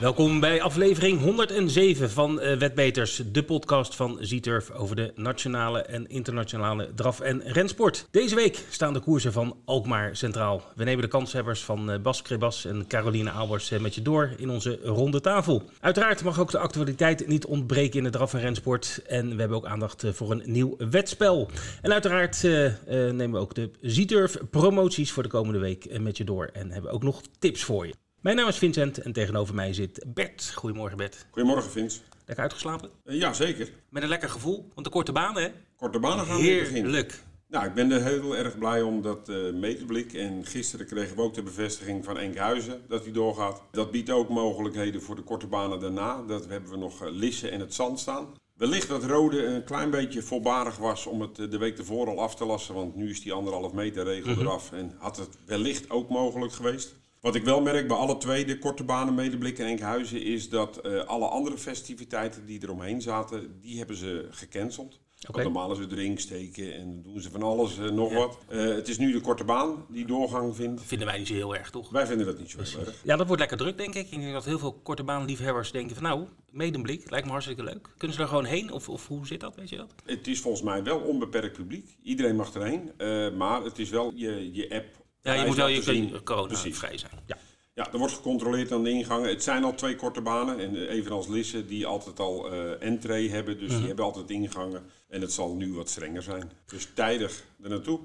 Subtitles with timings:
[0.00, 6.08] Welkom bij aflevering 107 van uh, Wetbeters, de podcast van Zieturf over de nationale en
[6.08, 8.08] internationale draf- en rensport.
[8.10, 10.62] Deze week staan de koersen van Alkmaar centraal.
[10.74, 14.34] We nemen de kanshebbers van uh, Bas Krebas en Caroline Albers uh, met je door
[14.36, 15.62] in onze ronde tafel.
[15.80, 19.02] Uiteraard mag ook de actualiteit niet ontbreken in de draf- en rensport.
[19.06, 21.50] En we hebben ook aandacht voor een nieuw wetspel.
[21.82, 22.42] En uiteraard
[22.88, 26.50] nemen we ook de Zieturf promoties voor de komende week met je door.
[26.52, 27.94] En hebben ook nog tips voor je.
[28.26, 30.52] Mijn naam is Vincent en tegenover mij zit Bert.
[30.54, 31.26] Goedemorgen Bert.
[31.30, 32.00] Goedemorgen Vince.
[32.24, 32.90] Lekker uitgeslapen?
[33.04, 33.70] Uh, ja, zeker.
[33.88, 35.48] Met een lekker gevoel, want de korte banen hè?
[35.76, 36.82] Korte banen gaan weer beginnen.
[36.82, 37.22] Heerlijk.
[37.48, 40.12] Nou, ik ben er heel erg blij om dat uh, Meterblik.
[40.12, 43.62] En gisteren kregen we ook de bevestiging van Enkhuizen dat hij doorgaat.
[43.70, 46.22] Dat biedt ook mogelijkheden voor de korte banen daarna.
[46.22, 48.26] Dat hebben we nog uh, Lisse en het Zand staan.
[48.54, 52.34] Wellicht dat Rode een klein beetje voorbarig was om het de week ervoor al af
[52.34, 52.74] te lassen.
[52.74, 54.40] Want nu is die anderhalf meter regel Mhm.
[54.40, 54.72] eraf.
[54.72, 56.94] En had het wellicht ook mogelijk geweest.
[57.26, 60.80] Wat ik wel merk bij alle twee, de korte banen, Medeblik en Enkhuizen, is dat
[60.86, 65.00] uh, alle andere festiviteiten die eromheen zaten, die hebben ze gecanceld.
[65.28, 65.32] Oké.
[65.32, 68.16] Want normaal is het ringsteken en doen ze van alles uh, nog Ja.
[68.16, 68.38] wat.
[68.50, 70.82] Uh, het is nu de korte baan die doorgang vindt.
[70.84, 71.90] Vinden wij niet zo heel erg, toch?
[71.90, 72.94] Wij vinden dat niet zo heel erg.
[73.04, 74.10] Ja, dat wordt lekker druk, denk ik.
[74.10, 77.88] Ik denk dat heel veel korte baanliefhebbers denken van nou, Medemblik, lijkt me hartstikke leuk.
[77.96, 78.72] Kunnen ze er gewoon heen?
[78.72, 79.94] Of, of hoe zit dat, weet je dat?
[80.04, 81.96] Het is volgens mij wel onbeperkt publiek.
[82.02, 82.90] Iedereen mag erheen.
[82.98, 85.04] Uh, maar het is wel je, je app.
[85.26, 86.22] Ja, je moet wel je laten zien.
[86.24, 86.78] corona Precies.
[86.78, 87.12] vrij zijn.
[87.26, 87.36] Ja.
[87.74, 89.28] Ja, er wordt gecontroleerd aan de ingangen.
[89.28, 90.58] Het zijn al twee korte banen.
[90.58, 93.58] En eh, evenals Lisse, die altijd al uh, entree hebben.
[93.58, 93.78] Dus Mhm.
[93.78, 94.82] die hebben altijd ingangen.
[95.08, 96.50] En het zal nu wat strenger zijn.
[96.66, 98.00] Dus tijdig er naartoe.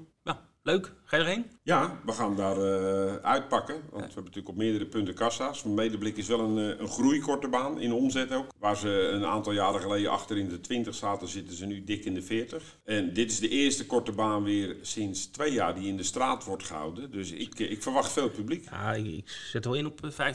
[0.64, 0.92] Leuk.
[1.04, 1.46] Ga je erheen?
[1.62, 3.74] Ja, we gaan daar uh, uitpakken.
[3.74, 5.60] Want we hebben natuurlijk op meerdere punten kassa's.
[5.60, 8.46] Van Medeblik is wel een, uh, een groeikorte baan in omzet ook.
[8.58, 12.04] Waar ze een aantal jaren geleden achter in de 20 zaten, zitten ze nu dik
[12.04, 12.78] in de 40.
[12.84, 16.44] En dit is de eerste korte baan weer sinds twee jaar die in de straat
[16.44, 17.10] wordt gehouden.
[17.10, 18.64] Dus ik, ik verwacht veel publiek.
[18.70, 20.34] Ja, ik, ik zet wel in op eh,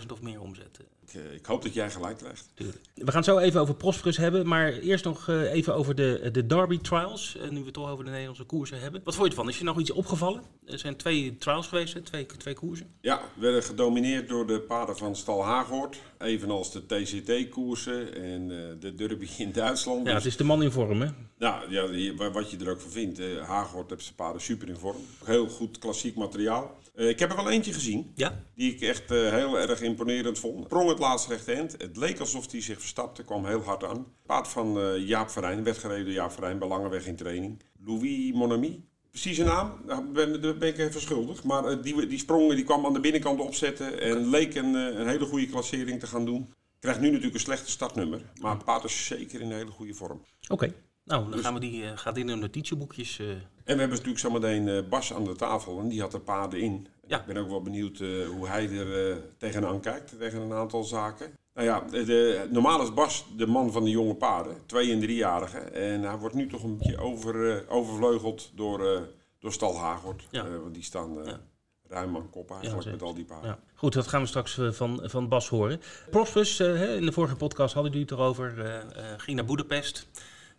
[0.00, 0.80] 50.000 of meer omzet.
[1.08, 2.48] Ik, uh, ik, hoop dat jij gelijk krijgt.
[2.54, 2.78] Tuurlijk.
[2.94, 6.28] We gaan het zo even over Prosperus hebben, maar eerst nog uh, even over de,
[6.32, 7.36] de Derby Trials.
[7.50, 9.00] Nu we het toch over de Nederlandse koersen hebben.
[9.04, 9.48] Wat vond je ervan?
[9.48, 10.42] Is je nog iets opgevallen?
[10.66, 12.86] Er zijn twee trials geweest, twee, twee koersen.
[13.00, 16.00] Ja, werden gedomineerd door de paarden van Stal Hagoort.
[16.18, 18.48] Evenals de TCT-koersen en
[18.80, 20.06] de Derby in Duitsland.
[20.06, 21.08] Ja, het is de man in vorm, hè?
[21.38, 23.20] Nou, ja, wat je er ook van vindt.
[23.46, 25.02] Hagoort heeft zijn paarden super in vorm.
[25.24, 26.76] Heel goed klassiek materiaal.
[26.98, 28.12] Uh, ik heb er wel eentje gezien.
[28.14, 28.44] Ja?
[28.54, 30.64] Die ik echt uh, heel erg imponerend vond.
[30.64, 31.72] Sprong het laatste rechte eind.
[31.72, 33.24] Het leek alsof hij zich verstapte.
[33.24, 34.06] Kwam heel hard aan.
[34.26, 35.64] Paard van uh, Jaap Verijn.
[35.64, 36.58] Werd gereden door Jaap Verijn.
[36.58, 37.62] Bij Langeweg in training.
[37.84, 38.84] Louis Monami.
[39.10, 39.80] Precies een naam.
[39.86, 41.44] Daar ben, daar ben ik even schuldig.
[41.44, 44.00] Maar die, die sprong die kwam aan de binnenkant opzetten.
[44.00, 46.52] En leek een, een hele goede klassering te gaan doen.
[46.80, 48.20] Krijgt nu natuurlijk een slechte startnummer.
[48.40, 50.20] Maar het paard is zeker in een hele goede vorm.
[50.42, 50.52] Oké.
[50.52, 50.74] Okay.
[51.04, 53.20] Nou, dan dus, gaan we die, gaat in de notitieboekjes.
[53.68, 56.60] En we hebben natuurlijk zometeen uh, Bas aan de tafel en die had er paarden
[56.60, 56.86] in.
[57.06, 57.20] Ja.
[57.20, 57.98] Ik ben ook wel benieuwd
[58.36, 61.32] hoe hij er tegenaan kijkt, tegen een aantal zaken.
[61.54, 65.00] Nou ja, de, de, normaal is Bas de man van de jonge paarden, twee- en
[65.00, 65.74] driejarigen.
[65.74, 69.08] En hij wordt nu toch een beetje over, overvleugeld door,
[69.38, 70.26] door Stal Hagort.
[70.30, 70.48] Ja.
[70.48, 71.40] want die staan Ja.
[71.88, 73.50] ruim aan kop eigenlijk Ja, met al die paarden.
[73.50, 73.58] Ja.
[73.74, 75.80] Goed, dat gaan we straks van, van Bas horen.
[76.10, 78.84] Prosperus, uh, in de vorige podcast hadden jullie het erover,
[79.16, 80.06] ging naar Boedapest.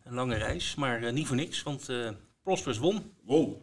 [0.03, 1.89] Een lange reis, maar niet voor niks, want
[2.49, 3.01] Prosperus won.
[3.25, 3.57] Won,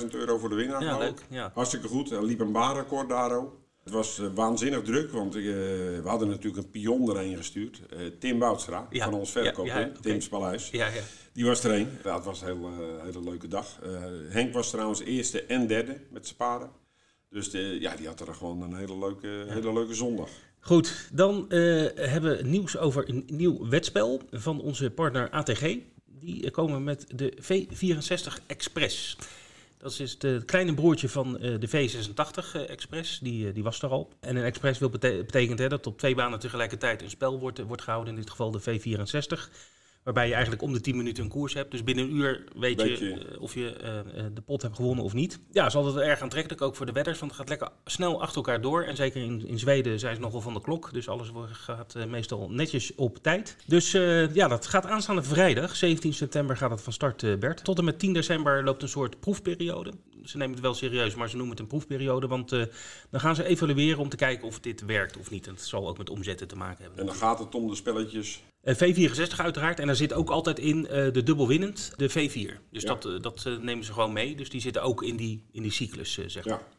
[0.00, 0.82] 16.000 euro voor de winnaar.
[0.82, 1.00] Ja, ook.
[1.00, 1.22] leuk.
[1.30, 1.50] Ja.
[1.54, 3.56] Hartstikke goed, er liep een baanrecord daar ook.
[3.84, 7.82] Het was waanzinnig druk, want we hadden natuurlijk een pion erheen gestuurd.
[8.18, 9.04] Tim Boutstra, Ja.
[9.04, 9.90] van ons verkoop, Ja, ja.
[10.72, 11.00] Ja, ja.
[11.32, 11.88] Die was er een.
[12.04, 13.78] Ja, het was een heel, eh, hele leuke dag.
[13.82, 13.90] Eh,
[14.28, 16.70] Henk was trouwens eerste en derde met zijn paarden.
[17.30, 20.28] Dus de, ja, die had er gewoon een hele leuke, hele leuke zondag.
[20.60, 21.58] Goed, dan eh,
[21.94, 25.76] hebben we nieuws over een nieuw wetspel van onze partner ATG.
[26.20, 29.16] Die eh, komen met de V64 Express.
[29.78, 33.82] Dat is het kleine broertje van eh, de V86 eh, Express, die, eh, die was
[33.82, 34.08] er al.
[34.20, 37.58] En een Express wil bete betekent hè, dat op twee banen tegelijkertijd een spel wordt,
[37.58, 39.50] wordt gehouden, in dit geval de V64.
[40.02, 41.70] Waarbij je eigenlijk om de 10 minuten een koers hebt.
[41.70, 45.04] Dus binnen een uur weet, je, eh, of je eh, eh, de pot hebt gewonnen
[45.04, 45.38] of niet.
[45.50, 47.18] Ja, is altijd erg aantrekkelijk, ook voor de wedders.
[47.18, 48.82] Want het gaat lekker snel achter elkaar door.
[48.82, 50.92] En zeker in, in Zweden zijn ze nogal van de klok.
[50.92, 53.56] Dus alles wordt- gaat meestal netjes op tijd.
[53.66, 53.92] Dus
[54.32, 55.76] ja, dat gaat aanstaande vrijdag.
[55.76, 57.64] 17 september gaat het van start, Bert.
[57.64, 59.92] Tot en met 10 december loopt een soort proefperiode.
[60.24, 62.26] Ze nemen het wel serieus, maar ze noemen het een proefperiode.
[62.26, 62.50] Want
[63.10, 65.46] dan gaan ze evalueren om te kijken of dit werkt of niet.
[65.46, 67.00] En het zal ook met omzetten te maken hebben.
[67.00, 68.42] En dan gaat het om de spelletjes.
[68.68, 69.80] Eh, V64 uiteraard.
[69.80, 72.58] En daar zit ook altijd in eh, de dubbelwinnend, de V4.
[72.70, 72.88] Dus Ja.
[72.88, 74.36] dat, eh, dat nemen ze gewoon mee.
[74.36, 76.54] Dus die zitten ook in die, in die cyclus, zeg maar.
[76.58, 76.76] Ja.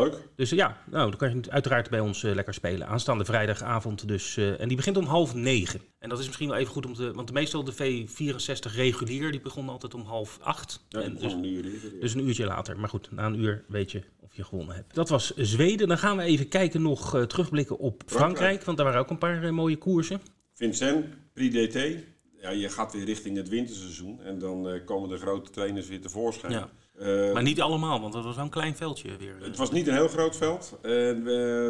[0.00, 0.14] Leuk.
[0.36, 2.86] Dus ja, nou, dan kan je uiteraard bij ons lekker spelen.
[2.86, 4.36] Aanstaande vrijdagavond dus.
[4.36, 5.80] en die begint om half negen.
[5.98, 7.12] En dat is misschien wel even goed om te...
[7.12, 10.84] Want meestal de V64 regulier, die begon altijd om half acht.
[10.88, 11.64] Ja, en dus, een uur
[12.00, 12.78] dus een uurtje later.
[12.78, 14.94] Maar goed, na een uur weet je of je gewonnen hebt.
[14.94, 15.88] Dat was Zweden.
[15.88, 18.64] Dan gaan we even kijken nog terugblikken op Frankrijk, Frankrijk.
[18.64, 20.20] Want daar waren ook een paar mooie koersen.
[20.54, 22.04] Vincent, Prix DT.
[22.40, 24.20] Ja, je gaat weer richting het winterseizoen.
[24.22, 26.52] En dan uh, komen de grote trainers weer tevoorschijn.
[26.52, 26.70] Ja.
[27.00, 29.36] Uh, maar niet allemaal, want dat was wel een klein veldje weer.
[29.40, 30.78] Het was niet een heel groot veld.
[30.82, 31.24] En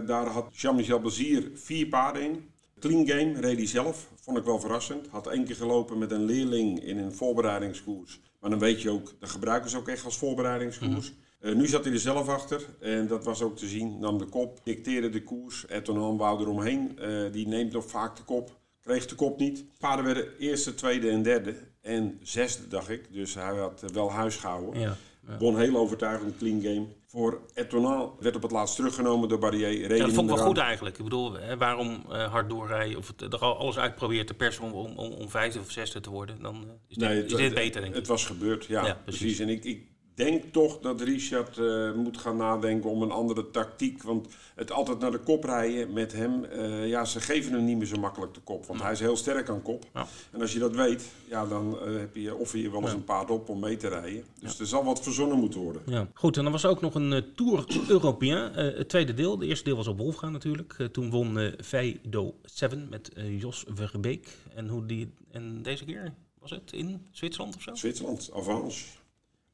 [0.06, 2.50] daar had Jean-Michel Bazier vier paarden in.
[2.78, 4.08] Clean game reed hij zelf.
[4.20, 5.06] Vond ik wel verrassend.
[5.08, 8.20] Had één keer gelopen met een leerling in een voorbereidingskoers.
[8.40, 11.10] Maar dan weet je ook, dat gebruiken ze ook echt als voorbereidingskoers.
[11.10, 11.50] Mm -hmm.
[11.50, 12.64] uh, nu zat hij er zelf achter.
[12.80, 13.98] En dat was ook te zien.
[13.98, 15.68] Nam de kop, dicteerde de koers.
[15.68, 16.98] Etonan wou eromheen.
[17.32, 18.60] Die neemt nog vaak de kop.
[18.82, 19.64] Kreeg de kop niet.
[19.78, 21.54] Paarden werden eerste, tweede en derde.
[21.80, 23.12] En zesde, dacht ik.
[23.12, 24.80] Dus hij had wel huis gehouden.
[24.80, 24.96] Ja,
[25.28, 25.38] ja.
[25.38, 26.86] Won heel overtuigend clean game.
[27.06, 29.96] Voor Etonal werd op het laatst teruggenomen door Barrier.
[29.96, 30.98] Ja, dat vond ik wel goed eigenlijk.
[30.98, 34.98] Ik bedoel, hè, waarom uh, hard doorrijden of het, alles uitproberen te persen om, om,
[34.98, 37.80] om, om vijfde of zesde te worden, dan uh, is, dit, het, is dit beter,
[37.80, 37.98] denk ik.
[37.98, 39.20] Het was gebeurd, ja, Ja, precies.
[39.20, 39.38] precies.
[39.38, 44.02] En ik, ik denk toch dat Richard uh, moet gaan nadenken om een andere tactiek.
[44.02, 47.76] Want het altijd naar de kop rijden met hem, uh, ja, ze geven hem niet
[47.76, 48.66] meer zo makkelijk de kop.
[48.66, 49.84] Want hij is heel sterk aan kop.
[49.94, 50.06] Ja.
[50.30, 52.96] En als je dat weet, ja, dan uh, heb je, offer je wel eens Ja.
[52.96, 54.24] een paard op om mee te rijden.
[54.40, 55.82] Dus er zal wat verzonnen moeten worden.
[55.86, 56.08] Ja.
[56.14, 59.38] Goed, en dan was ook nog een eh, Tour Européen, eh, het tweede deel.
[59.38, 60.74] De eerste deel was op Wolfgaan natuurlijk.
[60.78, 64.28] Eh, toen won eh Veido 7 met eh, Jos Verbeek.
[64.54, 67.74] En, hoe die, en deze keer was het in Zwitserland of zo?
[67.74, 68.84] Zwitserland, Avance.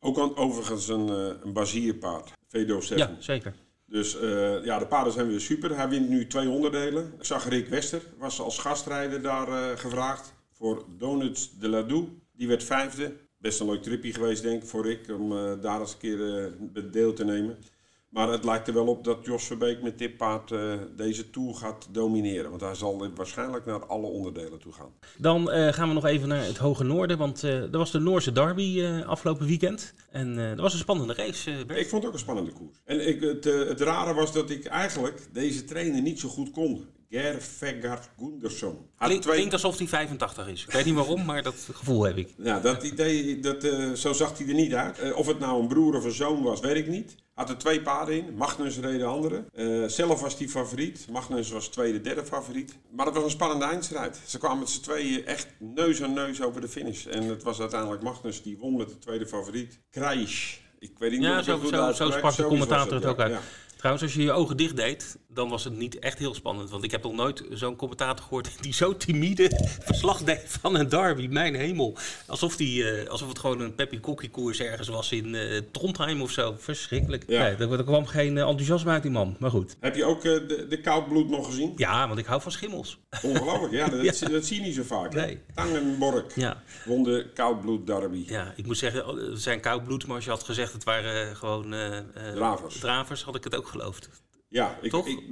[0.00, 2.97] Ook aan, overigens een, uh, een bazierpaard, Vedo 7.
[2.97, 3.55] Ja, zeker.
[3.87, 5.77] Dus uh, ja, de paarden zijn weer super.
[5.77, 7.12] Hij wint nu twee onderdelen.
[7.19, 12.11] Ik zag Rick Wester, was als gastrijder daar uh, gevraagd voor Donuts de Ladoux.
[12.33, 13.17] Die werd vijfde.
[13.39, 16.53] Best een leuk tripje geweest, denk ik, voor Rick, om uh, daar eens een keer
[16.91, 17.59] deel te nemen.
[18.08, 21.55] Maar het lijkt er wel op dat Jos Verbeek met dit paard uh, deze Tour
[21.55, 22.50] gaat domineren.
[22.50, 24.93] Want hij zal waarschijnlijk naar alle onderdelen toe gaan.
[25.16, 27.19] Dan uh, gaan we nog even naar het Hoge Noorden.
[27.19, 29.94] Want uh, er was de Noorse Derby afgelopen weekend.
[30.10, 31.50] En dat was een spannende race.
[31.50, 32.76] Ik vond het ook een spannende koers.
[32.84, 36.87] En ik, het, het rare was dat ik eigenlijk deze trainer niet zo goed kon.
[37.10, 38.88] Ger Vegard Gunderson.
[38.99, 39.34] Klink, twee...
[39.34, 40.64] Klinkt alsof hij 85 is.
[40.64, 42.34] Ik weet niet waarom, maar dat gevoel heb ik.
[42.37, 45.02] Ja, dat idee, dat, uh, zo zag hij er niet uit.
[45.02, 47.14] Uh, of het nou een broer of een zoon was, weet ik niet.
[47.34, 48.34] Had er twee paarden in.
[48.34, 49.44] Magnus reed de andere.
[49.55, 51.06] Uh, zelf was hij favoriet.
[51.10, 52.75] Magnus was tweede, derde favoriet.
[52.90, 54.20] Maar het was een spannende eindstrijd.
[54.26, 57.06] Ze kwamen met z'n tweeën echt neus aan neus over de finish.
[57.06, 59.81] En het was uiteindelijk Magnus die won met de tweede favoriet.
[59.90, 60.61] Krijs.
[60.78, 63.32] Ik weet niet ja, zo, zo, zo sprak de commentator het, ook uit.
[63.32, 63.40] Ja.
[63.78, 66.70] Trouwens, als je je ogen dicht deed, dan was het niet echt heel spannend.
[66.70, 69.50] Want ik heb nog nooit zo'n commentator gehoord die zo timide
[69.88, 71.26] verslag deed van een derby.
[71.31, 71.96] Mijn hemel.
[72.26, 76.23] Alsof, die, uh, alsof het gewoon een Peppy Kokkie koers ergens was in uh, Trondheim
[76.23, 76.55] of zo.
[76.58, 77.25] Verschrikkelijk.
[77.26, 77.43] Ja.
[77.43, 79.37] Nee, er, er kwam geen uh, enthousiasme uit die man.
[79.38, 79.76] Maar goed.
[79.81, 81.73] Heb je ook de, de koudbloed nog gezien?
[81.76, 82.99] Ja, want ik hou van schimmels.
[83.23, 83.88] Ongelooflijk, ja.
[83.88, 84.29] Dat, Ja.
[84.29, 85.14] dat zie je niet zo vaak.
[85.14, 85.20] hè?
[85.20, 85.38] Nee.
[85.55, 86.62] Tangenborg Ja.
[86.85, 88.25] won de koudbloed derby.
[88.26, 90.06] Ja, ik moet zeggen, oh, het zijn koudbloed.
[90.06, 92.05] Maar als je had gezegd het waren gewoon eh, eh,
[92.35, 92.79] Dravers.
[92.79, 94.08] dravers, had ik het ook geloofd.
[94.50, 95.06] Ja, ik, Toch?
[95.06, 95.23] ik-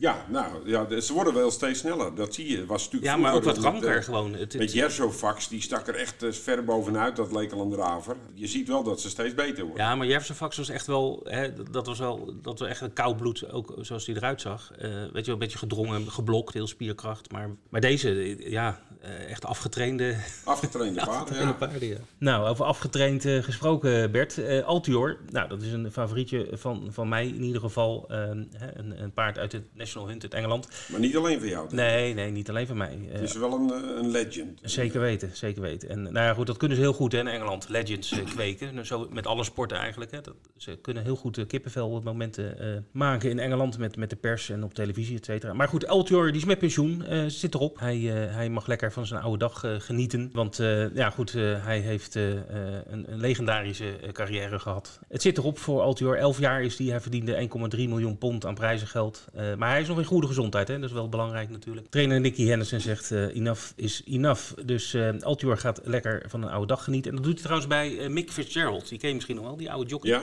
[0.00, 2.14] ja, nou, ja, ze worden wel steeds sneller.
[2.14, 2.66] Dat zie je.
[2.66, 4.32] Was natuurlijk Ja, maar ook wat ranker eh, gewoon.
[4.32, 7.16] Het, het- Met Jersofax, die stak er echt eh, ver bovenuit.
[7.16, 8.16] Dat leek al een draver.
[8.34, 9.84] Je ziet wel dat ze steeds beter worden.
[9.84, 12.92] Ja, maar Jefferson Fax was echt wel, hè, dat was wel, dat was echt een
[12.92, 14.72] koud bloed, ook zoals hij eruit zag.
[14.72, 17.30] Eh, weet je wel, een beetje gedrongen, geblokt, heel spierkracht.
[17.32, 21.66] Maar, maar deze, ja, eh, echt afgetrainde, Afgetrainde paarden, afgetrainde ja.
[21.66, 21.88] paarden.
[21.88, 21.96] Ja.
[22.18, 24.38] Nou, over afgetraind eh, gesproken, Bert.
[24.38, 28.10] Eh, Altior, nou, dat is een favorietje van, van mij in ieder geval.
[28.58, 30.68] Hè, een, een paard uit het National Hunt uit Engeland.
[30.90, 31.74] Maar niet alleen voor jou.
[31.74, 32.98] Nee, nee, niet alleen van mij.
[33.08, 34.60] Eh, Het is wel een, eh, een legend.
[34.62, 35.88] Zeker weten, zeker weten.
[35.88, 37.68] En nou ja, goed, dat kunnen ze heel goed hè, in Engeland.
[37.68, 38.74] Legends eh, kweken.
[38.74, 40.10] Nou, Zo met alle sporten eigenlijk.
[40.10, 40.20] Hè.
[40.20, 44.16] Dat, ze kunnen heel goed eh, kippenvel momenten eh, maken in Engeland met, met de
[44.16, 45.52] pers en op televisie, et cetera.
[45.52, 47.78] Maar goed, Altior, die is met pensioen, eh, zit erop.
[47.78, 47.96] Hij,
[48.26, 50.30] eh, hij mag lekker van zijn oude dag eh, genieten.
[50.32, 52.38] Want eh, ja, goed, eh, hij heeft eh, eh,
[52.86, 54.98] een, een legendarische eh, carrière gehad.
[55.08, 56.16] Het zit erop voor Altior.
[56.16, 56.86] Elf jaar is hij.
[56.86, 59.24] Hij verdiende 1,3 miljoen pond aan prijzengeld.
[59.34, 60.74] Eh, maar hij is nog in goede gezondheid, hè.
[60.78, 61.86] dat is wel belangrijk natuurlijk.
[61.90, 64.52] Trainer Nicky Henderson zegt eh, enough is enough.
[64.64, 67.10] Dus eh Altior gaat lekker van een oude dag genieten.
[67.10, 68.88] En dat doet hij trouwens bij Mick Fitzgerald.
[68.88, 70.10] Die ken je misschien nog wel, die oude jockey.
[70.10, 70.22] Ja,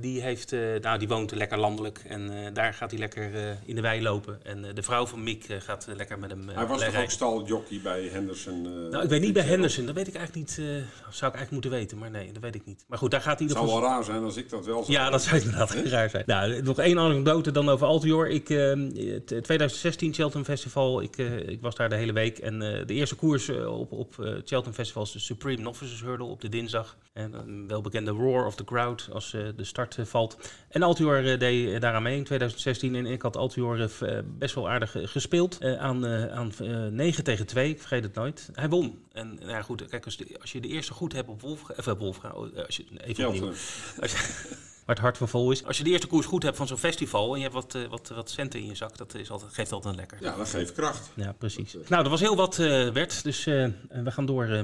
[0.00, 3.50] die, heeft, eh, nou, die woont lekker landelijk en eh, daar gaat hij lekker eh,
[3.64, 4.38] in de wei lopen.
[4.42, 6.70] En eh, de vrouw van Mick eh, gaat eh, lekker met hem eh, hij was
[6.76, 7.02] toch rijden.
[7.02, 8.66] ook staljockey bij Henderson.
[8.66, 9.42] eh, Nou, ik weet niet bij.
[9.42, 10.58] Henderson, dat weet ik eigenlijk niet.
[10.58, 12.84] eh, zou ik eigenlijk moeten weten, maar nee, dat weet ik niet.
[12.88, 14.92] Maar goed, daar gaat hij Het zou wel raar zijn als ik dat wel zou
[14.98, 16.22] Ja, dat zou inderdaad raar zijn.
[16.26, 18.28] Nou, nog één anekdote dan over Altior.
[18.28, 18.72] Ik, eh,
[19.16, 22.38] het 2016 Cheltenham Festival, ik, eh, ik was daar de hele week.
[22.38, 26.00] En eh, de eerste koers eh, op, op eh, Cheltenham Festival is de Supreme Novices
[26.00, 26.96] Hurdle op de dinsdag.
[27.12, 30.36] En een welbekende Roar of the Crowd als eh, de start valt.
[30.68, 32.94] En Altior deed daaraan mee in 2016.
[32.94, 33.90] En ik had Altior
[34.24, 35.64] best wel aardig gespeeld.
[35.64, 36.52] aan aan
[36.90, 38.50] 9 tegen 2, ik vergeet het nooit.
[38.52, 39.04] Hij won.
[39.12, 41.84] En nou ja, goed, kijk, als, als je de eerste goed hebt op Wolf, of
[41.98, 42.24] Wolf,
[42.66, 43.52] als je, even opnieuw.
[44.00, 44.16] Als je,
[44.86, 45.64] waar het hart van vol is.
[45.64, 48.08] Als je de eerste koers goed hebt van zo'n festival en je hebt wat, wat,
[48.08, 50.18] wat centen in je zak, dat is altijd, geeft altijd een lekker.
[50.20, 51.10] Ja, dat geeft kracht.
[51.14, 51.76] Ja, precies.
[51.88, 54.48] Nou, er was heel wat, uh, Bert, dus uh, we gaan door.
[54.48, 54.62] Uh...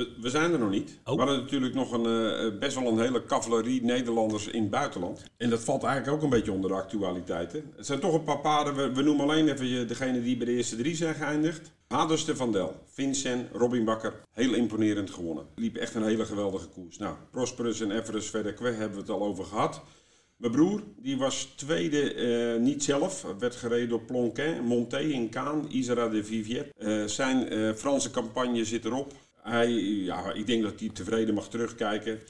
[0.00, 0.98] We, we, zijn er nog niet.
[1.04, 1.14] Oh.
[1.14, 5.24] We hadden natuurlijk nog een, best wel een hele cavalerie Nederlanders in het buitenland.
[5.36, 7.72] En dat valt eigenlijk ook een beetje onder de actualiteiten.
[7.76, 10.52] Het zijn toch een paar paarden, we, we noemen alleen even degene die bij de
[10.52, 11.72] eerste drie zijn geëindigd.
[11.88, 15.46] Haderste van Del, Vincent, Robin Bakker, heel imponerend gewonnen.
[15.54, 16.98] Liep echt een hele geweldige koers.
[16.98, 19.82] Nou, Prosperus en Everest Verdekwe hebben we het al over gehad.
[20.36, 25.70] Mijn broer, die was tweede, uh, niet zelf, werd gereden door Plonquin, Monté in Kaan,
[25.70, 26.68] Isra de Vivier.
[26.78, 29.12] Uh, zijn Franse campagne zit erop.
[29.42, 32.20] Hij, ja, ik denk dat hij tevreden mag terugkijken.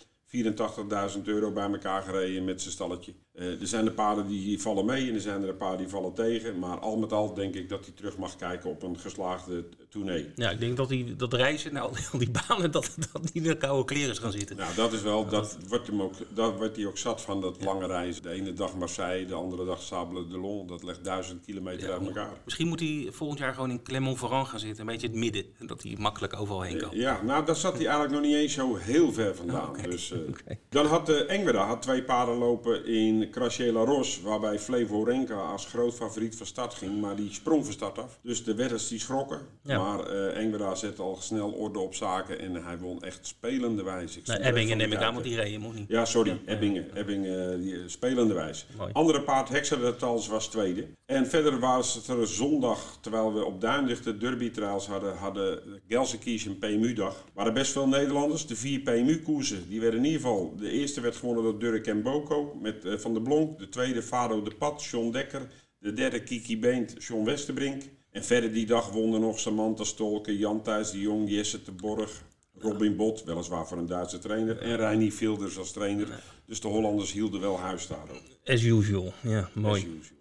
[1.17, 3.15] 84.000 euro bij elkaar gereden met zijn stalletje.
[3.35, 5.89] Uh, er zijn de paarden die vallen mee en er zijn er een paar die
[5.89, 6.59] vallen tegen.
[6.59, 10.31] Maar al met al denk ik dat hij terug mag kijken op een geslaagde tournee.
[10.35, 13.43] Ja, ik denk dat, hij, dat reizen naar al die banen, dat, dat niet in
[13.43, 14.57] de koude kleren is gaan zitten.
[14.57, 17.65] Nou, dat is wel, dat wordt, hem ook, dat wordt hij ook zat van dat
[17.65, 18.23] lange reizen.
[18.23, 20.69] De ene dag Marseille, de andere dag Sable de Long.
[20.69, 22.33] Dat legt duizend kilometer ja, uit elkaar.
[22.45, 24.81] Misschien moet hij volgend jaar gewoon in Clermont-Ferrand gaan zitten.
[24.81, 25.45] Een beetje het midden.
[25.59, 26.91] Dat hij makkelijk overal heen kan.
[26.93, 29.69] Ja, nou daar zat hij eigenlijk nog niet eens zo heel ver vandaan.
[29.69, 29.91] Okay.
[29.91, 30.59] Dus, uh, okay.
[30.69, 35.35] Dan had de uh, Engweda had twee paarden lopen in Crasiela Ros, waarbij Flevo Renka
[35.35, 38.19] als groot favoriet van start ging, maar die sprong van start af.
[38.23, 39.41] Dus de wedders die schrokken.
[39.63, 39.80] Ja.
[39.83, 44.21] Maar uh, Engweda zette al snel orde op zaken en hij won echt spelende wijze.
[44.25, 45.89] Ebbingen neem ik aan, want die reden moet niet.
[45.89, 46.53] Ja, sorry, ja.
[46.53, 46.97] Ebbingen.
[46.97, 48.65] Ebbingen die, spelende wijze.
[48.77, 48.93] Mooi.
[48.93, 50.87] Andere paard, Hexadatals, was tweede.
[51.07, 56.51] En verder was er zondag, terwijl we op Duinlicht de derby trials hadden, hadden Gelsenkirchen
[56.51, 57.25] en PMU-dag.
[57.35, 58.47] waren best veel Nederlanders.
[58.47, 62.03] De vier PMU-koersen, die werden in ieder geval, de eerste werd gewonnen door Durk en
[62.03, 63.59] Boko met uh, Van der Blonk.
[63.59, 65.49] De tweede Fado de Pat, John Dekker.
[65.79, 67.83] De derde Kiki Beent, John Westerbrink.
[68.11, 72.23] En verder die dag wonnen nog Samantha Stolken, Jan Thijs de Jong, Jesse de Borg,
[72.59, 76.23] Robin Bot, weliswaar voor een Duitse trainer, en Reinier Filders als trainer.
[76.47, 78.23] Dus de Hollanders hielden wel huis daar ook.
[78.45, 79.81] As usual, ja, mooi.
[79.81, 80.19] Usual.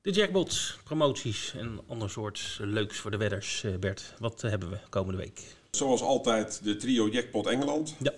[0.00, 3.64] De jackpots, promoties en ander soort leuks voor de wedders.
[3.64, 5.40] Eh, Bert, wat hebben we komende week?
[5.70, 7.94] Zoals altijd de trio Jackpot Engeland.
[7.98, 8.12] Ja.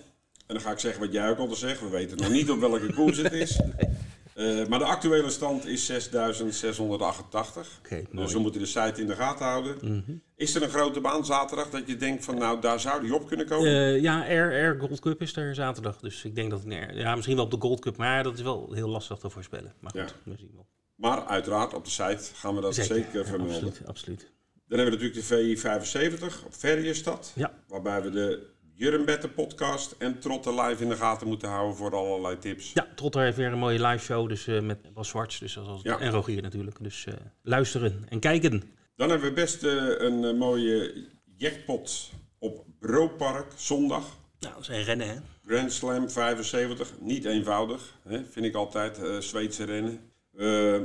[0.47, 1.79] En dan ga ik zeggen wat jij ook altijd zegt.
[1.81, 3.57] We weten nog niet op welke koers het is.
[3.57, 3.89] nee.
[4.41, 7.79] Uh, maar de actuele stand is 6688.
[7.85, 9.77] Okay, dus we moeten de site in de gaten houden.
[9.81, 10.21] Mm -hmm.
[10.35, 13.27] Is er een grote baan zaterdag dat je denkt van nou daar zou die op
[13.27, 13.67] kunnen komen?
[13.67, 15.99] Uh, ja, Air, Gold Cup is er zaterdag.
[15.99, 17.97] Dus ik denk dat nee, ja, misschien wel op de Gold Cup.
[17.97, 19.73] Maar dat is wel heel lastig te voorspellen.
[19.79, 20.31] Maar goed, ja.
[20.31, 20.67] we zien wel.
[20.95, 23.55] Maar uiteraard op de site gaan we dat zeker, zeker vermelden.
[23.55, 24.31] absoluut, absoluut.
[24.67, 27.31] Dan hebben we natuurlijk de VI 75 op Ferriestad.
[27.35, 27.53] Ja.
[27.67, 28.50] Waarbij we de
[28.81, 32.71] Jurrenbette podcast en Trotter live in de gaten moeten houden voor allerlei tips.
[32.73, 35.81] Ja, Trotter heeft weer een mooie live show dus, uh, met Bas Zwarts dus als,
[35.83, 35.99] ja.
[35.99, 36.77] en Rogier natuurlijk.
[36.79, 38.63] Dus uh, luisteren en kijken.
[38.95, 44.05] Dan hebben we best uh, een mooie jackpot op Broodpark zondag.
[44.39, 45.15] Nou, dat is een rennen hè?
[45.45, 47.97] Grand Slam 75, niet eenvoudig.
[48.07, 48.23] Hè?
[48.29, 49.99] Vind ik altijd, Zweedse rennen.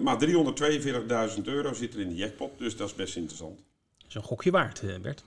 [0.02, 0.18] maar
[1.36, 3.58] 342.000 euro zit er in de jackpot, dus dat is best interessant.
[3.98, 5.24] Dat is een gokje waard, Bert.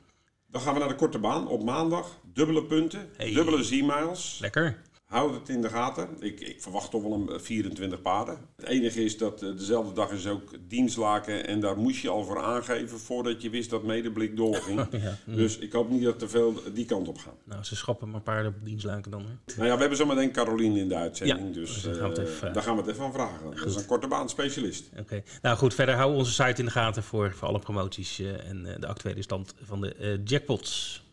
[0.52, 2.20] Dan gaan we naar de korte baan op maandag.
[2.34, 4.38] Dubbele punten, dubbele Z-miles.
[4.42, 4.82] Lekker.
[5.10, 6.08] Houd het in de gaten.
[6.20, 8.38] Ik, ik, verwacht toch wel een 24 paarden.
[8.56, 11.48] Het enige is dat uh, dezelfde dag is ook dienstlaken.
[11.48, 14.88] En daar moest je al voor aangeven voordat je wist dat medeblik doorging.
[14.92, 15.18] ja.
[15.26, 17.34] Dus ik hoop niet dat te veel die kant op gaan.
[17.44, 19.22] Nou, ze schrappen maar paarden op dienstlaken dan.
[19.22, 19.56] Hè?
[19.56, 21.54] Nou ja, we hebben zometeen Caroline in de uitzending.
[21.54, 23.48] dus dus gaan uh, even, daar gaan we het even aan vragen.
[23.48, 23.58] Goed.
[23.58, 24.90] Dat is een korte baan specialist.
[25.00, 25.24] Oké.
[25.42, 28.20] Nou goed, verder houden we onze site in de gaten voor, voor alle promoties.
[28.20, 31.04] Uh, en de actuele stand van de jackpots.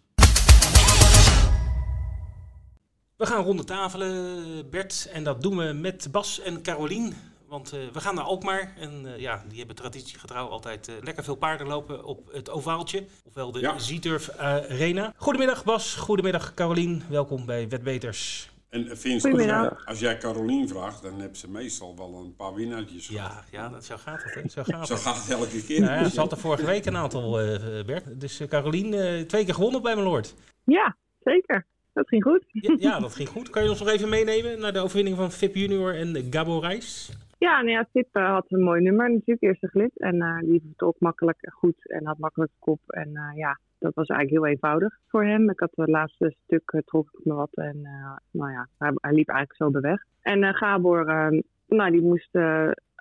[3.16, 5.08] We gaan rond de tafelen, Bert.
[5.12, 7.14] En dat doen we met Bas en Carolien.
[7.48, 8.74] Want uh, we gaan naar Alkmaar.
[8.78, 13.04] En uh, ja, die hebben traditiegetrouw altijd uh, lekker veel paarden lopen op het ovaaltje.
[13.24, 13.78] Ofwel de ja.
[13.78, 15.12] Zieturf Arena.
[15.16, 17.02] Goedemiddag Bas, goedemiddag Carolien.
[17.08, 18.50] Welkom bij Wetbeters.
[18.68, 23.44] En Vince, als jij Carolien vraagt, dan heb ze meestal wel een paar winnaartjes Ja,
[23.50, 24.34] ja dat, zo gaat het.
[24.34, 24.48] Hè?
[24.48, 25.80] Zo gaat, zo gaat het elke keer.
[25.80, 27.30] Nou ja, ze had er vorige week een aantal,
[27.86, 28.20] Bert.
[28.20, 28.90] Dus Carolien,
[29.26, 30.34] twee keer gewonnen bij mijn lord.
[30.64, 31.66] Ja, zeker
[31.96, 32.44] dat ging goed.
[32.80, 33.50] Ja, dat ging goed.
[33.50, 37.10] Kan je ons nog even meenemen naar de overwinning van Fip Junior en Gabo Reis?
[37.38, 39.98] Ja, nou ja, Fip uh, had een mooi nummer natuurlijk, eerste glid.
[39.98, 42.80] En uh, die vertrok makkelijk goed en had makkelijk kop.
[42.86, 45.50] En uh, ja, dat was eigenlijk heel eenvoudig voor hem.
[45.50, 47.80] Ik had het laatste stuk, trok ik me wat en
[48.30, 50.02] nou ja, hij, hij, liep eigenlijk zo de weg.
[50.20, 51.04] En Gabor,
[51.66, 52.38] nou die moest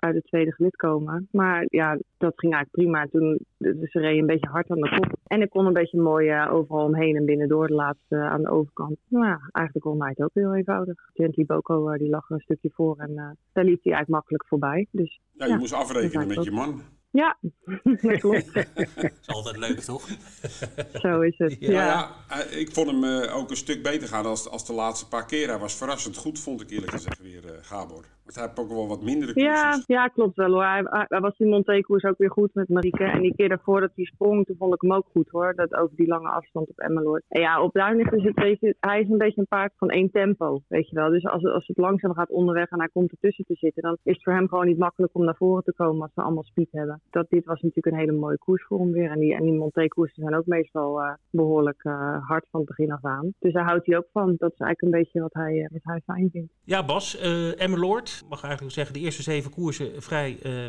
[0.06, 1.28] uit het tweede gelid komen.
[1.30, 3.06] Maar ja, dat ging eigenlijk prima.
[3.06, 5.16] Toen dus ze reed een beetje hard aan de kop.
[5.26, 8.50] En ik kon een beetje mooi uh, overal omheen en binnendoor de laatste aan de
[8.50, 8.98] overkant.
[9.08, 10.94] Nou ja, eigenlijk kon hij het ook heel eenvoudig.
[11.12, 13.14] Gently Boko die lag een stukje voor en
[13.52, 14.86] daar liep hij eigenlijk makkelijk voorbij.
[14.90, 16.82] Dus, ja, je moest afrekenen met je man.
[17.16, 17.36] Ja,
[18.02, 18.54] dat klopt.
[18.54, 18.66] dat
[19.20, 20.08] is altijd leuk, toch?
[21.02, 21.70] Zo is het, ja.
[21.70, 22.10] ja.
[22.28, 25.26] ja ik vond hem uh, ook een stuk beter gaan als, als de laatste paar
[25.26, 25.48] keer.
[25.48, 28.04] Hij was verrassend goed, vond ik eerlijk gezegd weer, uh, Gabor.
[28.26, 29.54] Want hij heeft ook wel wat mindere koersjes.
[29.54, 30.64] Ja, ja, klopt wel hoor.
[30.64, 33.04] Hij, hij was die Montekoers ook weer goed met Marieke.
[33.04, 35.54] En die keer daarvoor dat hij sprong, toen vond ik hem ook goed hoor.
[35.54, 37.24] Dat over die lange afstand op Emmeloord.
[37.28, 40.10] En ja, op Duinig is het beetje, hij is een beetje een paard van één
[40.10, 41.10] tempo, weet je wel.
[41.10, 44.12] Dus als, als het langzaam gaat onderweg en hij komt ertussen te zitten, dan is
[44.12, 46.68] het voor hem gewoon niet makkelijk om naar voren te komen als ze allemaal speed
[46.70, 47.00] hebben.
[47.10, 49.10] Dat, dit was natuurlijk een hele mooie koers voor hem weer.
[49.10, 52.92] En die, en die Montekoersen zijn ook meestal uh, behoorlijk uh, hard van het begin
[52.92, 53.34] af aan.
[53.38, 54.34] Dus daar houdt hij ook van.
[54.38, 56.52] Dat is eigenlijk een beetje wat hij, uh, wat hij fijn vindt.
[56.64, 60.38] Ja, Bas, uh, Emmeloord mag eigenlijk zeggen, de eerste zeven koersen vrij.
[60.42, 60.66] Uh,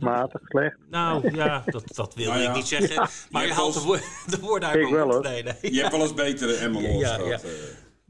[0.00, 0.78] Matig, slecht.
[0.90, 2.48] Nou ja, dat, dat wil nou ja.
[2.48, 3.08] ik niet zeggen.
[3.30, 3.94] Maar je, je haalt de, wo
[4.26, 5.22] de woorden uit wel, hoor.
[5.22, 5.54] Nee, nee.
[5.60, 7.00] Je hebt wel eens betere Emmeloord.
[7.00, 7.38] Ja, ja.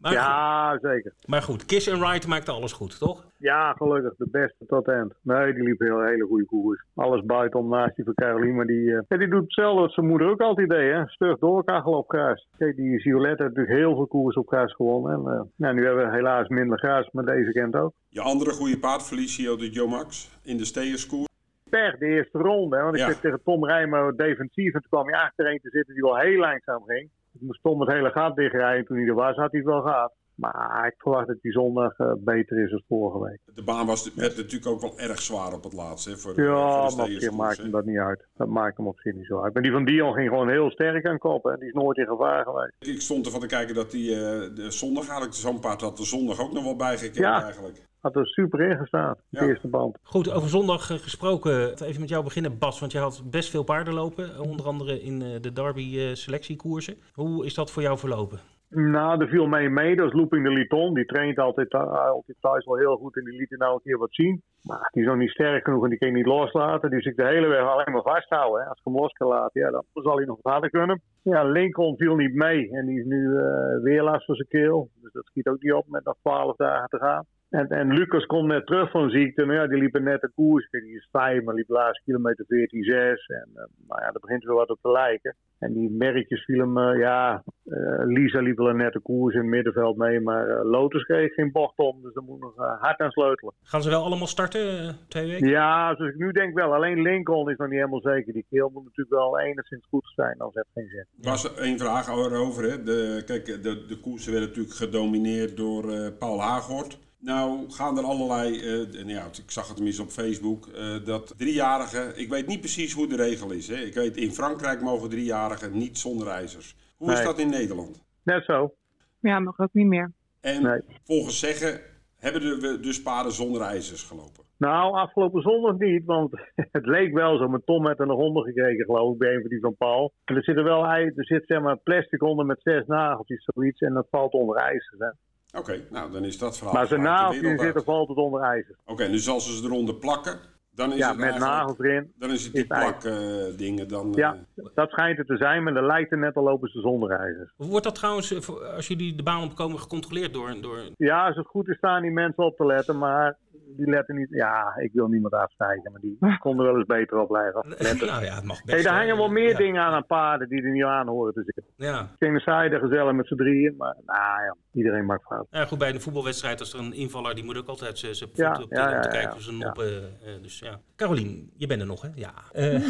[0.07, 0.81] Maar ja, goed.
[0.81, 1.13] zeker.
[1.27, 3.25] Maar goed, Kiss en Ride maakte alles goed, toch?
[3.37, 4.15] Ja, gelukkig.
[4.17, 5.15] De beste tot eind.
[5.23, 6.85] Nee, die liep heel hele goede koers.
[6.95, 8.53] Alles buitenom naast die van Caroline.
[8.53, 10.93] Maar die, uh, ja, die doet hetzelfde wat zijn moeder ook altijd deed.
[10.93, 11.07] Hè?
[11.07, 12.49] Stug doorkachelen op gras.
[12.59, 15.13] Kijk, die Violette heeft natuurlijk heel veel koers op gras gewonnen.
[15.13, 17.93] En uh, nou, nu hebben we helaas minder gras, maar deze kent ook.
[18.09, 21.27] Je andere goede paard, Felicio de Jomax, in de Steerskoer.
[21.71, 22.77] Per de eerste ronde.
[22.77, 22.83] Hè?
[22.83, 23.09] Want ik ja.
[23.09, 24.75] zit tegen Tom Rijmer defensief.
[24.75, 27.11] En toen kwam hij achtereen te zitten die wel heel langzaam ging.
[27.41, 28.85] Moest Tom het hele gat dichtrijden.
[28.85, 30.13] Toen hij er was, had hij het wel gehad.
[30.37, 33.41] Maar ik verwacht dat die zondag uh, beter is dan vorige week.
[33.55, 36.07] De baan was, werd natuurlijk ook wel erg zwaar op het laatst.
[36.07, 38.27] Hè, voor de, ja, voor de maar op zich maakt hem dat niet uit.
[38.35, 39.55] Dat maakt hem op zich niet zo uit.
[39.55, 41.45] Maar die van Dion ging gewoon heel sterk aan kop.
[41.45, 41.57] Hè.
[41.57, 42.75] Die is nooit in gevaar geweest.
[42.79, 44.17] Ik stond ervan te kijken dat die uh,
[44.55, 47.43] de zondag eigenlijk zo'n paard had de zondag ook nog wel bijgekend ja.
[47.43, 47.85] eigenlijk.
[48.07, 49.47] Had er super in gestaan, de ja.
[49.47, 49.99] eerste band.
[50.03, 51.83] Goed, over zondag uh, gesproken.
[51.83, 52.81] Even met jou beginnen, Bas.
[52.81, 54.41] Want je had best veel paarden lopen.
[54.41, 56.97] Onder andere in de Derby selectiekoersen.
[57.15, 58.39] Hoe is dat voor jou verlopen?
[58.69, 59.97] Nou, er viel mee mee.
[59.97, 60.95] Dat is Looping de Liton.
[60.95, 63.99] Die traint altijd, altijd thuis wel heel goed en die liet er nou een keer
[63.99, 64.43] wat zien.
[64.63, 66.91] Maar die is nog niet sterk genoeg en die kan je niet loslaten.
[66.91, 68.63] Dus ik de hele weg alleen maar vasthouden.
[68.63, 68.69] Hè.
[68.69, 71.01] Als ik hem los kan laten, ja, dan zal hij nog wat harder kunnen.
[71.23, 74.89] Ja, Lincoln viel niet mee en die is nu uh, weer last van zijn keel.
[75.03, 77.25] Dus dat schiet ook niet op met nog 12 dagen te gaan.
[77.51, 79.45] En, en Lucas komt net terug van ziekte.
[79.45, 80.71] Nou ja, die liep een nette koers.
[80.71, 82.49] Die is vijf, maar liep de laatste kilometer 14-6.
[82.49, 85.37] En uh, nou ja, daar begint weer wat op te lijken.
[85.59, 89.41] En die merkjes viel hem, uh, ja, uh, Lisa liep wel een nette koers in
[89.41, 90.21] het middenveld mee.
[90.21, 93.55] Maar Lotus kreeg geen bocht om, dus daar moet nog hard aan sleutelen.
[93.63, 95.49] Gaan ze wel allemaal starten, twee weken?
[95.49, 96.75] Ja, zoals ik nu denk wel.
[96.75, 98.33] Alleen Lincoln is nog niet helemaal zeker.
[98.33, 101.07] Die keel moet natuurlijk wel enigszins goed zijn, anders heeft geen zin.
[101.23, 102.83] Er was één vraag over, hè.
[102.83, 106.99] De, kijk, de, de koersen werden natuurlijk gedomineerd door Paul Hagort.
[107.33, 112.19] Nou gaan er allerlei, uh, ja, ik zag het tenminste op Facebook, uh, dat driejarigen,
[112.19, 113.69] ik weet niet precies hoe de regel is.
[113.69, 113.77] Hè.
[113.77, 116.77] Ik weet, in Frankrijk mogen driejarigen niet zonder ijzers.
[116.97, 117.17] Hoe nee.
[117.17, 118.05] is dat in Nederland?
[118.23, 118.75] Net zo.
[119.21, 120.13] Ja, mag ook niet meer.
[120.41, 120.81] En nee.
[121.05, 121.81] volgens zeggen,
[122.19, 124.45] hebben we dus paarden zonder ijzers gelopen?
[124.59, 126.31] Nou, afgelopen zondag niet, want
[126.79, 127.49] het leek wel zo.
[127.49, 130.13] Mijn Tom heeft er nog onder gekregen, geloof ik, bij een van die van Paul.
[130.25, 133.81] En er zit er wel er zit zeg maar plastic onder met zes nageltjes, zoiets,
[133.81, 134.99] en dat valt onder ijzers.
[134.99, 135.11] Hè.
[135.51, 136.75] Oké, okay, nou dan is dat verhaal.
[136.75, 138.77] Maar zijn nageltje zit valt het onder ijzer.
[138.81, 140.39] Oké, okay, dus als ze eronder plakken,
[140.77, 142.13] dan is ja, het met nagels erin.
[142.19, 143.13] Dan is het die plak uh,
[143.57, 143.89] dingen.
[143.89, 146.69] Dan, ja, uh, dat schijnt het te zijn, maar er lijkt er net al lopen
[146.69, 147.53] ze zonder ijzer.
[147.57, 150.79] Wordt dat trouwens, als jullie de baan opkomen, gecontroleerd door, door...
[150.97, 153.37] Ja, als het goed is staan die mensen op te letten, maar
[153.77, 154.29] die letten niet.
[154.31, 157.65] Ja, ik wil niemand afstijgen, maar die konden wel eens beter op blijven.
[158.07, 158.71] nou ja, het mag best.
[158.71, 159.57] Hey, daar hangen wel meer ja.
[159.57, 161.65] dingen aan aan paarden die er niet aan horen te zitten.
[161.77, 162.01] Ja.
[162.01, 165.47] Ik denk zijde gezellig met z'n drieën, maar nou ja, iedereen maakt fout.
[165.51, 168.37] Ja, goed, bij een voetbalwedstrijd, als er een invaller, die moet ook altijd zijn voet
[168.37, 169.79] ja, op, ja, te kijken of ze een op.
[169.79, 170.81] Uh, dus ja.
[170.97, 172.09] Carolien, je bent er nog, hè?
[172.15, 172.33] Ja.
[172.55, 172.73] Uh,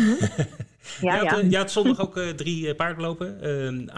[1.01, 3.27] ja, je, had, je had zondag ook uh, drie paarden lopen.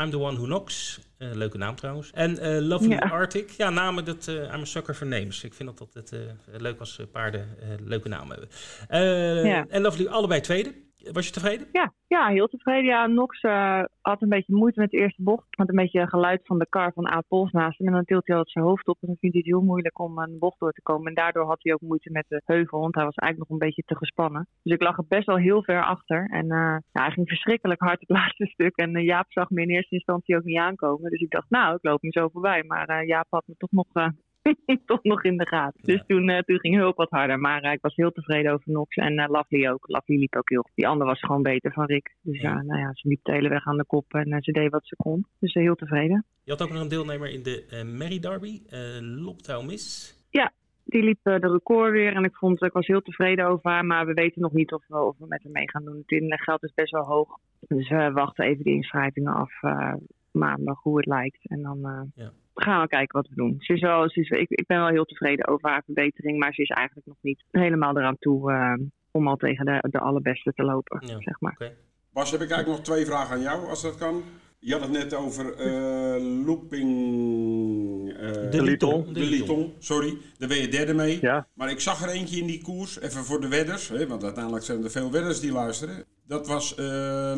[0.00, 1.07] I'm the one who knocks.
[1.18, 2.10] Uh, leuke naam trouwens.
[2.14, 2.98] En uh, Lovely ja.
[2.98, 3.50] Arctic.
[3.50, 5.44] Ja, namen dat uh, I'm a sucker for names.
[5.44, 7.48] Ik vind dat dat het leuk als paarden
[7.84, 8.38] leuke namen
[8.88, 9.48] hebben.
[9.48, 9.66] Ja.
[9.68, 10.72] En Lovely allebei tweede.
[10.98, 11.66] Was je tevreden?
[11.72, 12.84] Ja, ja heel tevreden.
[12.84, 15.46] Ja, Nox uh, had een beetje moeite met de eerste bocht.
[15.58, 17.22] Met een beetje geluid van de kar van A.
[17.28, 17.86] Naast hem.
[17.86, 18.98] En dan tilt hij altijd zijn hoofd op.
[19.00, 21.06] En dan vindt hij het heel moeilijk om een bocht door te komen.
[21.06, 22.80] En daardoor had hij ook moeite met de heuvel.
[22.80, 24.48] Want hij was eigenlijk nog een beetje te gespannen.
[24.62, 26.26] Dus ik lag er best wel heel ver achter.
[26.30, 28.76] En uh, ja, hij ging verschrikkelijk hard het laatste stuk.
[28.76, 31.10] En uh, Jaap zag me in eerste instantie ook niet aankomen.
[31.10, 32.62] Dus ik dacht, nou, ik loop hem zo voorbij.
[32.62, 33.86] Maar Jaap had me toch nog
[34.86, 35.80] toch nog in de gaten.
[35.82, 37.38] Dus toen, uh, toen ging Hulp wat harder.
[37.38, 38.96] Maar uh, ik was heel tevreden over Nox.
[38.96, 39.84] En uh, Lovely ook.
[39.88, 40.74] Lovely liep ook heel goed.
[40.74, 42.14] Die andere was gewoon beter van Rick.
[42.22, 44.14] Dus ja, nou ja, ze liep de hele weg aan de kop.
[44.14, 45.26] En ze deed wat ze kon.
[45.38, 46.24] Dus heel tevreden.
[46.44, 48.60] Je had ook nog een deelnemer in de Mary Derby.
[49.00, 50.16] Loptouw Miss.
[50.30, 50.52] Ja,
[50.84, 53.84] die liep eh, de record weer en ik, vond, ik was heel tevreden over haar.
[53.84, 55.96] Maar we weten nog niet of we, of we met haar mee gaan doen.
[55.96, 57.38] Het inleggeld is best wel hoog.
[57.60, 59.52] Dus we wachten even de inschrijvingen af
[60.30, 61.48] maandag hoe het lijkt.
[61.48, 62.32] En dan ja.
[62.62, 63.56] Gaan we kijken wat we doen.
[63.58, 66.38] Ze is wel, ze is, ik, ik ben wel heel tevreden over haar verbetering.
[66.38, 68.72] Maar ze is eigenlijk nog niet helemaal eraan toe uh,
[69.10, 71.02] om al tegen de, de allerbeste te lopen.
[71.06, 71.20] Ja.
[71.20, 71.52] Zeg maar.
[71.52, 71.74] Okay.
[72.12, 74.22] Bas, heb ik eigenlijk nog twee vragen aan jou, als dat kan.
[74.60, 76.90] Je had het net over uh, looping.
[78.10, 79.12] Uh, de Liton.
[79.12, 80.16] De Liton, sorry.
[80.38, 81.18] Daar ben je derde mee.
[81.20, 81.46] Ja.
[81.54, 84.64] Maar ik zag er eentje in die koers, even voor de wedders, hè, want uiteindelijk
[84.64, 86.04] zijn er veel wedders die luisteren.
[86.26, 86.86] Dat was uh,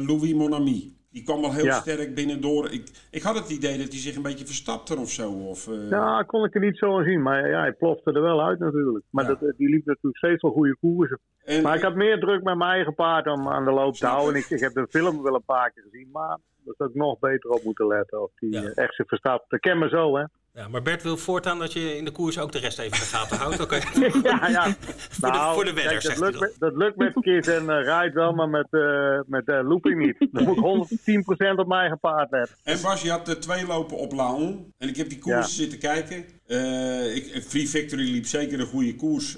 [0.07, 0.97] Louis Monami.
[1.13, 1.81] Die kwam wel heel ja.
[1.81, 2.71] sterk binnendoor.
[2.71, 5.31] Ik, ik had het idee dat hij zich een beetje verstapte of zo.
[5.31, 5.91] Of, uh...
[5.91, 7.23] Ja, kon ik er niet zo aan zien.
[7.23, 9.05] Maar ja, hij plofte er wel uit natuurlijk.
[9.11, 9.35] Maar ja.
[9.35, 11.21] dat, die liep natuurlijk steeds wel goede koersen.
[11.45, 14.07] En, maar ik had meer druk met mijn eigen paard om aan de loop te
[14.07, 14.35] houden.
[14.35, 16.09] En ik, ik heb de film wel een paar keer gezien.
[16.13, 18.23] Maar daar zou ik nog beter op moeten letten.
[18.23, 18.63] Of die ja.
[18.63, 19.51] echt zich verstapt.
[19.51, 20.25] Dat ken me zo, hè.
[20.53, 23.03] Ja, maar Bert wil voortaan dat je in de koers ook de rest even in
[23.03, 23.61] de gaten houdt.
[23.61, 23.83] Okay.
[24.23, 24.77] ja, ja.
[25.21, 27.83] voor, nou, de, voor de kijk, dat, lukt met, dat lukt met Kis en uh,
[27.83, 30.29] Rijdt wel, maar met, uh, met uh, looping niet.
[30.33, 30.89] Dan moet
[31.57, 32.57] 110% op mijn eigen paard letten.
[32.63, 34.73] En Bas, je had de twee lopen op Laon.
[34.79, 35.43] En ik heb die koers ja.
[35.43, 36.19] zitten kijken.
[37.15, 39.37] ik, Free Victory liep zeker een goede koers.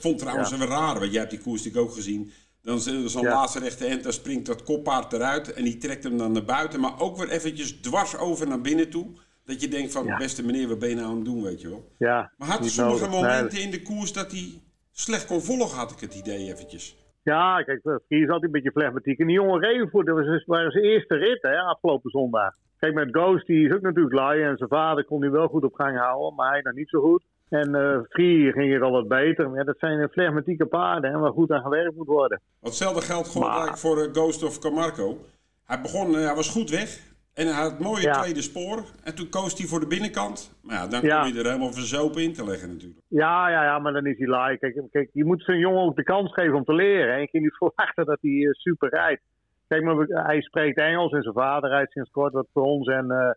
[0.00, 0.58] vond trouwens ja.
[0.58, 2.32] wel raar, want jij hebt die koers natuurlijk ook gezien.
[2.62, 3.32] Dan is er zo'n ja.
[3.32, 6.80] laatste rechte end, dan springt dat koppaard eruit en die trekt hem dan naar buiten.
[6.80, 9.06] Maar ook weer eventjes dwars over naar binnen toe.
[9.44, 10.16] Dat je denkt van, ja.
[10.16, 11.84] beste meneer, wat ben je nou aan het doen, weet je wel.
[11.98, 13.20] Ja, maar had hij sommige nodig.
[13.20, 13.64] momenten nee.
[13.64, 14.60] in de koers dat hij
[14.92, 16.96] slecht kon volgen, had ik het idee eventjes.
[17.22, 19.18] Ja, kijk, Fries had een beetje flegmatiek.
[19.18, 22.54] En die jongen Revenvoort, dat was, waren zijn eerste rit, hè, afgelopen zondag.
[22.78, 24.42] Kijk, met Ghost, die is ook natuurlijk lui.
[24.42, 27.00] En zijn vader kon hij wel goed op gang houden, maar hij nog niet zo
[27.00, 27.24] goed.
[27.48, 29.54] En uh, Free ging hier al wat beter.
[29.54, 32.40] Ja, dat zijn flegmatieke paarden en waar goed aan gewerkt moet worden.
[32.60, 33.78] Hetzelfde geldt gewoon maar...
[33.78, 35.18] voor uh, Ghost of Camargo.
[35.64, 37.11] Hij begon, uh, hij was goed weg.
[37.34, 38.12] En hij had het mooie ja.
[38.12, 38.84] tweede spoor.
[39.04, 40.58] En toen koos hij voor de binnenkant.
[40.62, 41.22] Maar ja, dan ja.
[41.22, 43.00] kom je er helemaal verzopen in te leggen natuurlijk.
[43.08, 44.58] Ja, ja, ja maar dan is hij laai.
[44.58, 47.14] Kijk, kijk, je moet zo'n jongen ook de kans geven om te leren.
[47.14, 49.22] En je kunt niet verwachten dat hij uh, super rijdt.
[49.68, 52.88] Kijk, maar hij spreekt Engels en zijn vader rijdt sinds kort wat voor ons.
[52.88, 53.30] En uh,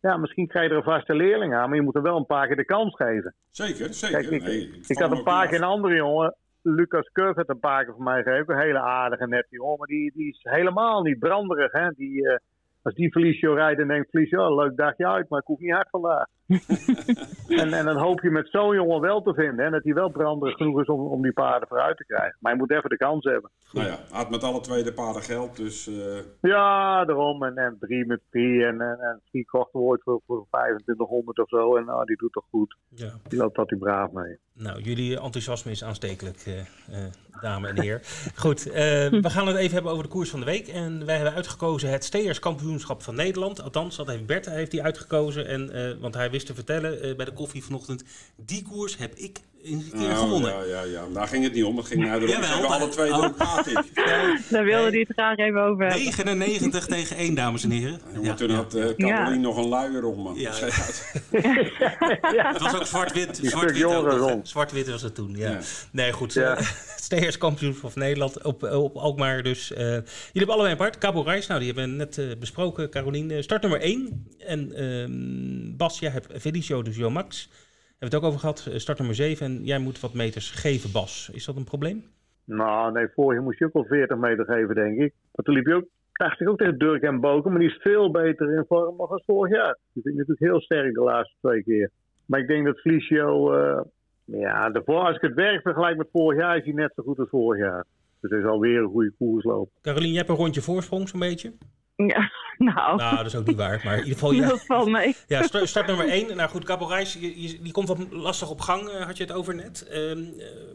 [0.00, 1.68] ja, misschien krijg je er een vaste leerling aan.
[1.68, 3.34] Maar je moet hem wel een paar keer de kans geven.
[3.50, 4.20] Zeker, zeker.
[4.20, 6.34] Kijk, ik, nee, ik, ik had een paar keer een andere jongen.
[6.62, 8.54] Lucas Curve had een paar keer voor mij gegeven.
[8.54, 9.78] Een hele aardige, nette jongen.
[9.78, 11.72] Maar die, die is helemaal niet branderig.
[11.72, 11.90] Hè?
[11.90, 12.22] Die...
[12.22, 12.36] Uh,
[12.84, 15.90] als die Felicio rijdt en denkt oh, leuk dagje uit, maar ik hoef niet hard
[15.96, 16.26] vandaag.
[17.48, 19.64] en, en dan hoop je met zo'n jongen wel te vinden.
[19.64, 22.36] Hè, dat hij wel branderig genoeg is om, om die paarden vooruit te krijgen.
[22.40, 23.50] Maar je moet even de kans hebben.
[23.72, 25.88] Nou ja, had met alle twee de paarden geld, dus...
[25.88, 26.18] Uh...
[26.40, 27.42] Ja, daarom.
[27.42, 28.64] En, en drie met drie.
[28.64, 31.76] En, en, en drie kochten we ooit voor, voor 2500 of zo.
[31.76, 32.76] En nou, die doet toch goed.
[32.88, 33.10] Ja.
[33.28, 34.38] Die loopt dat hij braaf mee.
[34.56, 36.64] Nou, jullie enthousiasme is aanstekelijk, uh, uh,
[37.40, 38.02] dame en heer.
[38.34, 40.68] Goed, uh, we gaan het even hebben over de koers van de week.
[40.68, 43.62] En wij hebben uitgekozen het Steerskampioenschap van Nederland.
[43.62, 45.46] Althans, dat heeft Bert heeft die uitgekozen.
[45.46, 48.04] En, want hij wist te vertellen bij de koffie vanochtend...
[48.36, 50.50] die koers heb ik keer nou, gewonnen.
[50.50, 51.76] Ja, ja, ja, daar ging het niet om.
[51.76, 53.20] Het ging naar de alle twee oh.
[53.20, 53.34] door
[53.94, 54.38] ja.
[54.48, 56.02] Daar wilde hij het graag even over hebben.
[56.04, 58.00] 99 tegen 1, dames en heren.
[58.22, 60.34] Ja, toen had uh, Caroline nog een luier om, man.
[60.34, 60.52] Ja.
[62.52, 63.40] het was ook zwart-wit.
[63.42, 65.58] Zwart-wit zwart was het toen, ja.
[65.90, 66.32] Nee, goed.
[66.32, 66.58] Ja.
[66.96, 69.42] Steers kampioen van Nederland op, op Alkmaar.
[69.42, 70.98] Dus uh, jullie hebben allebei een part.
[70.98, 72.90] Cabo Reis, nou, die hebben we net uh, besproken.
[72.90, 74.26] Caroline, start nummer 1.
[74.38, 77.48] En uh, Bas, jij hebt Felicio, dus Jo Max
[77.98, 78.80] hebben we het ook over gehad.
[78.80, 81.30] Start nummer 7 en jij moet wat meters geven, Bas.
[81.32, 82.04] Is dat een probleem?
[82.44, 85.12] Nou, nee, vorig jaar moest je ook al 40 meter geven, denk ik.
[85.32, 87.80] Maar toen liep je ook, dacht ik ook tegen Dirk en Boken, maar die is
[87.82, 89.78] veel beter in vorm dan vorig jaar.
[89.92, 91.90] Die vind ik natuurlijk heel sterk de laatste twee keer.
[92.26, 93.80] Maar ik denk dat Felicio, uh,
[94.24, 97.18] ja, de, als ik het werk vergelijk met vorig jaar, is hij net zo goed
[97.18, 97.84] als vorig jaar.
[98.20, 99.72] Dus hij zal weer een goede koers lopen.
[99.82, 101.52] Caroline, je hebt een rondje voorsprong zo'n beetje?
[101.96, 102.30] Ja,
[102.72, 102.96] nou.
[102.96, 103.80] Nou, dat is ook niet waar.
[103.84, 104.18] Maar in ieder
[104.50, 104.88] geval.
[104.94, 105.12] Ja.
[105.26, 106.36] Ja, start, start nummer 1.
[106.36, 106.88] Nou goed, Capo
[107.60, 109.86] die komt wat lastig op gang, uh, had je het over net.
[109.92, 110.28] Uh,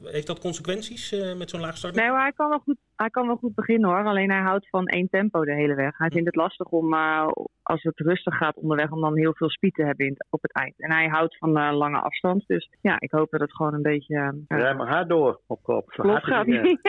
[0.04, 1.96] heeft dat consequenties uh, met zo'n laag start?
[1.96, 4.06] Nee, maar hij kan, wel goed, hij kan wel goed beginnen hoor.
[4.06, 5.98] Alleen hij houdt van één tempo de hele weg.
[5.98, 6.94] Hij vindt het lastig om,
[7.64, 10.54] als het rustig gaat onderweg, om dan heel veel speed te hebben in, op het
[10.54, 10.74] eind.
[10.78, 12.44] En hij houdt van lange afstand.
[12.48, 14.44] Dus ja, ik hoop dat het gewoon een beetje.
[14.48, 15.88] ja, maar hard door op kop.
[15.90, 16.62] Klopt, gaat niet.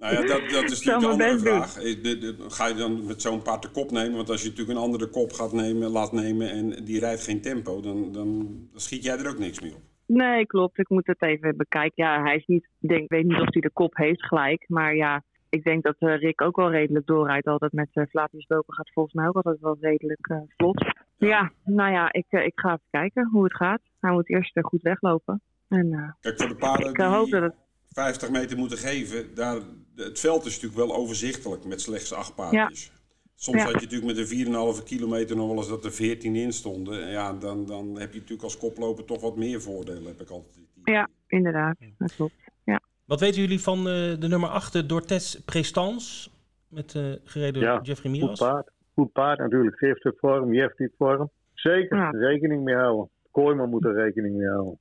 [0.00, 1.72] nou ja, dat, dat is natuurlijk de andere vraag.
[1.74, 4.16] De, de, ga je dan met zo'n paard de kop nemen?
[4.16, 7.40] Want als je natuurlijk een andere kop gaat nemen, laat nemen en die rijdt geen
[7.40, 8.38] tempo, dan, dan,
[8.72, 9.97] dan schiet jij er ook niks meer op.
[10.08, 10.78] Nee, klopt.
[10.78, 12.04] Ik moet het even bekijken.
[12.04, 14.64] Ja, hij is niet, ik denk, weet niet of hij de kop heeft gelijk.
[14.68, 17.46] Maar ja, ik denk dat uh, Rick ook wel redelijk doorrijdt.
[17.46, 20.84] Altijd met uh, Flavius Doken gaat volgens mij ook altijd wel redelijk uh, vlot.
[21.16, 21.28] Ja.
[21.28, 21.52] ja.
[21.64, 23.80] nou ja, ik, ik ga even kijken hoe het gaat.
[24.00, 25.40] Hij moet eerst goed weglopen.
[25.68, 27.54] En, Kijk, voor de paarden ik, hoop dat het...
[27.90, 29.60] 50 meter moeten geven, daar,
[29.94, 32.84] het veld is natuurlijk wel overzichtelijk met slechts acht paardjes.
[32.84, 32.97] Ja.
[33.40, 33.64] Soms ja.
[33.64, 37.08] had je natuurlijk met een 4,5 kilometer nog wel eens dat er 14 in stonden.
[37.08, 40.66] Ja, dan, dan heb je natuurlijk als koploper toch wat meer voordelen, heb ik altijd.
[40.84, 41.76] Ja, inderdaad.
[41.98, 42.34] Dat klopt.
[42.64, 42.80] Ja.
[43.04, 46.30] Wat weten jullie van de nummer 8, Dortes Prestans?
[46.68, 48.28] Met gereden door Jeffrey Miras?
[48.28, 48.70] Goed paard.
[48.94, 49.78] Goed paard natuurlijk.
[49.78, 51.30] Geeft het vorm, Jeff het vorm.
[51.54, 52.10] Zeker, ja.
[52.10, 53.10] rekening mee houden.
[53.30, 54.78] Kooiman moet er rekening mee houden.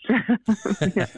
[0.94, 1.08] ja.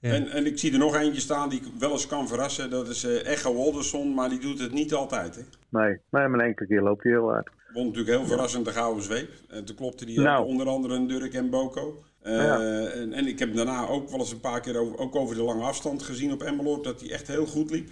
[0.00, 2.70] En, en ik zie er nog eentje staan die wel eens kan verrassen.
[2.70, 5.34] Dat is uh, Echo Walderson, maar die doet het niet altijd.
[5.36, 5.42] Hè?
[5.68, 7.50] Nee, maar een enkele keer loopt hij heel hard.
[7.72, 9.30] Won natuurlijk heel verrassend de gouden zweep.
[9.48, 10.46] En toen klopte hij nou.
[10.46, 12.04] onder andere een Durk en Boko.
[12.22, 15.36] Uh, en, en, ik heb daarna ook wel eens een paar keer over, ook over
[15.36, 17.88] de lange afstand gezien op Emmeloord dat hij echt heel goed liep.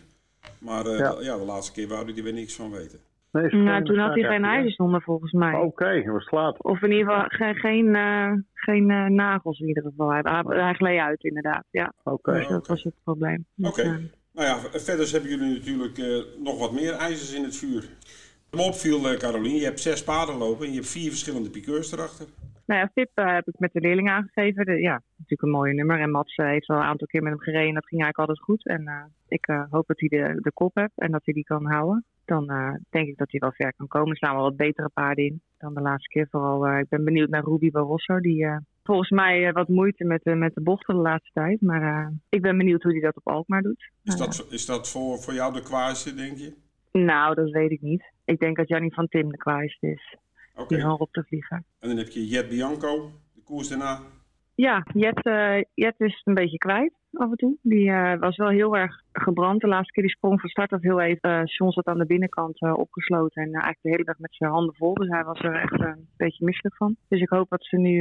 [0.58, 1.14] Maar uh, ja.
[1.14, 1.36] De, ja.
[1.36, 3.00] de laatste keer wou hij er weer niks van weten.
[3.32, 5.54] Nee, nou, toen had hij geen ijzersonder volgens mij.
[5.54, 6.62] Oké, okay, was laat.
[6.62, 10.12] Of in ieder geval geen, geen, uh, geen uh, nagels in ieder geval.
[10.12, 11.92] Hij, hij gleed uit inderdaad, ja.
[12.02, 12.10] Oké.
[12.10, 12.38] Okay.
[12.38, 13.46] Dus dat was het probleem.
[13.56, 13.68] Oké.
[13.68, 13.84] Okay.
[13.84, 13.98] Uh,
[14.32, 17.88] nou ja, verder hebben jullie natuurlijk uh, nog wat meer ijzers in het vuur.
[18.50, 22.26] Me opviel, Caroline, je hebt zes paarden lopen en je hebt vier verschillende piqueurs erachter.
[22.66, 24.64] Nou ja, Fip heb ik met de leerling aangegeven.
[24.64, 26.00] De, ja, natuurlijk een mooi nummer.
[26.00, 27.74] En Mats heeft al een aantal keer met hem gereden.
[27.74, 28.66] Dat ging eigenlijk altijd goed.
[28.66, 32.04] En ik hoop dat hij de, de kop heeft en dat hij die kan houden
[32.24, 34.10] dan uh, denk ik dat hij wel ver kan komen.
[34.10, 36.26] Er staan wel wat betere paarden in dan de laatste keer.
[36.30, 38.20] Vooral, uh, ik ben benieuwd naar Ruby Barroso.
[38.20, 41.60] Die uh, volgens mij wat moeite met, met de bochten de laatste tijd.
[41.60, 43.90] Maar ik ben benieuwd hoe hij dat op Alkmaar doet.
[44.04, 46.54] Is dat, is dat voor, voor jou de kwaaiste, denk je?
[46.92, 48.12] Nou, dat weet ik niet.
[48.24, 50.16] Ik denk dat Jannie van Tim de kwaaiste is.
[50.54, 50.78] Okay.
[50.78, 51.64] Die hoog op te vliegen.
[51.78, 54.00] En dan heb je Jet Bianco, de koers daarna.
[54.54, 55.20] Ja, Jet,
[55.74, 57.56] Jet is een beetje kwijt af en toe.
[57.62, 59.60] Die uh, was wel heel erg gebrand.
[59.60, 61.30] De laatste keer die sprong van start af heel even.
[61.30, 64.50] Uh, John zat aan de binnenkant uh, opgesloten en eigenlijk de hele dag met zijn
[64.50, 64.94] handen vol.
[64.94, 66.96] Dus hij was er echt een beetje misselijk van.
[67.08, 67.98] Dus ik hoop dat ze nu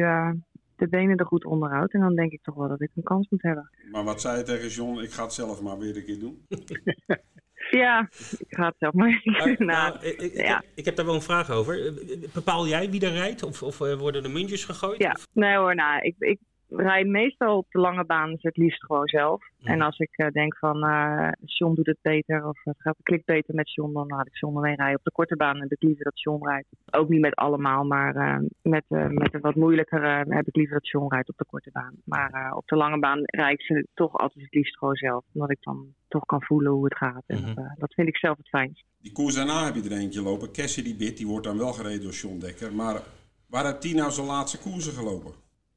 [0.76, 1.93] de benen er goed onderhoudt.
[1.93, 3.69] En dan denk ik toch wel dat ik een kans moet hebben.
[3.91, 5.00] Maar wat zei je tegen John?
[5.00, 6.45] Ik ga het zelf maar weer een keer doen.
[7.71, 9.21] Ja, ik ga het zelf maar.
[9.58, 10.63] Nou, ik, ja.
[10.76, 11.93] ik, heb daar wel een vraag over.
[12.34, 13.43] Bepaal jij wie er rijdt?
[13.43, 15.02] Of, of worden er muntjes gegooid?
[15.02, 15.28] Ja, of?
[15.34, 16.39] nee hoor, nou, ik, ik
[16.75, 19.49] rij meestal op de lange baan dus het liefst gewoon zelf.
[19.63, 23.25] En als ik uh, denk van uh, John doet het beter of het gaat klikt
[23.25, 24.97] beter met John, dan laat ik John alleen rijden.
[24.97, 26.67] Op de korte baan heb ik liever dat John rijdt.
[26.91, 30.89] Ook niet met allemaal, maar uh, met, met een wat moeilijkere heb ik liever dat
[30.89, 31.93] John rijdt op de korte baan.
[32.03, 35.25] Maar op de lange baan rijd ik ze toch altijd het liefst gewoon zelf.
[35.34, 37.23] Omdat ik dan toch kan voelen hoe het gaat.
[37.27, 37.75] En mm-hmm.
[37.77, 38.84] dat vind ik zelf het fijnst.
[39.01, 40.51] Die koers daarna heb je er eentje lopen.
[40.51, 42.73] Cassidy Bit, die wordt dan wel gereden door John Dekker.
[42.73, 43.01] Maar
[43.47, 45.31] waar heeft die nou zijn laatste koersen gelopen?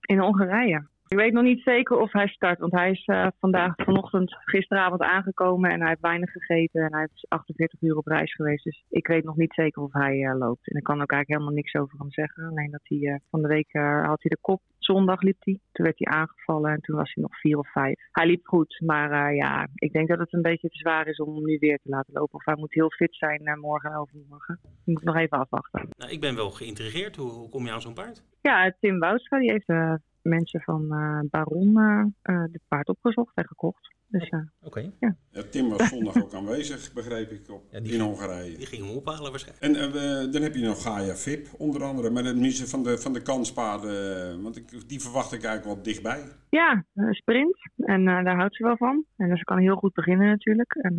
[0.09, 0.81] In Hongarije.
[1.09, 5.01] Ik weet nog niet zeker of hij start, want hij is uh, vandaag vanochtend, gisteravond
[5.01, 8.64] aangekomen en hij heeft weinig gegeten en hij is 48 uur op reis geweest.
[8.64, 10.71] Dus ik weet nog niet zeker of hij uh, loopt.
[10.71, 12.45] En ik kan ook eigenlijk helemaal niks over hem zeggen.
[12.45, 13.73] Alleen dat hij uh, van de week
[14.07, 14.61] had hij de kop.
[14.79, 15.59] Zondag liep hij.
[15.73, 18.01] Toen werd hij aangevallen en toen was hij nog vier of vijf.
[18.11, 21.35] Hij liep goed, maar ja, ik denk dat het een beetje te zwaar is om
[21.35, 22.35] hem nu weer te laten lopen.
[22.35, 24.61] Of hij moet heel fit zijn morgen en overmorgen.
[24.62, 25.88] Ik moet nog even afwachten.
[25.97, 27.17] Nou, ik ben wel geïntrigeerd.
[27.17, 28.25] Hoe, hoe kom je aan zo'n paard?
[28.40, 29.69] Ja, Tim Woudstra die heeft
[30.24, 33.92] mensen van uh, Baron uh, dit paard opgezocht en gekocht.
[34.08, 34.80] Dus, uh, Oké.
[35.00, 35.16] Ja.
[35.30, 35.42] ja.
[35.50, 38.56] Tim was zondag ook aanwezig, begreep ik, op, ja, in Hongarije.
[38.56, 39.76] Die ging hem ophalen waarschijnlijk.
[39.76, 43.12] En dan heb je nog Gaia Vip, onder andere, met het minister van de, van
[43.12, 44.42] de kanspaarden.
[44.42, 46.22] Want ik, die verwacht ik eigenlijk wel dichtbij.
[46.55, 47.57] Ja, een sprint.
[47.77, 49.05] En daar houdt ze wel van.
[49.17, 50.75] En dus ze kan heel goed beginnen natuurlijk.
[50.75, 50.95] En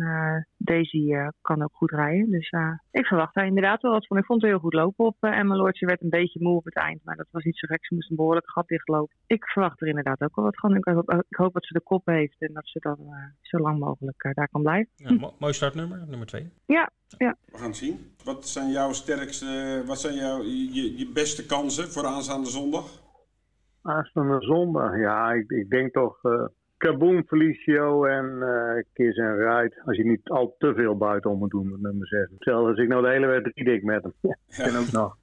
[0.56, 2.30] Daisy kan ook goed rijden.
[2.30, 2.52] Dus
[2.90, 4.16] ik verwacht daar inderdaad wel wat van.
[4.16, 5.76] Ik vond het heel goed lopen op uh, Emmeloord.
[5.76, 7.86] Ze werd een beetje moe op het eind, maar dat was niet zo gek.
[7.86, 10.76] Ze moest een behoorlijk gat dichtlopen ik verwacht er inderdaad ook wel wat van.
[10.76, 13.58] Ik hoop, ik hoop dat ze de kop heeft en dat ze dan uh, zo
[13.58, 14.92] lang mogelijk uh, daar kan blijven.
[14.96, 16.50] Ja, mooi startnummer, nummer twee.
[16.66, 17.36] Ja, ja.
[17.44, 18.14] We gaan het zien.
[18.24, 23.04] Wat zijn jouw sterkste, wat zijn jouw, je, je beste kansen voor aanstaande zondag?
[23.86, 26.46] Aanstaande zondag, ja, ik, ik denk toch uh,
[26.76, 29.82] Kaboom, Felicio en uh, Kiss en Ride.
[29.84, 32.28] Als je niet al te veel buitenom moet doen met nummer 6.
[32.38, 34.12] Zelfs als ik nou de hele wedstrijd drie dik met hem.
[34.20, 34.78] Ja, ja.
[34.78, 35.16] ook nog.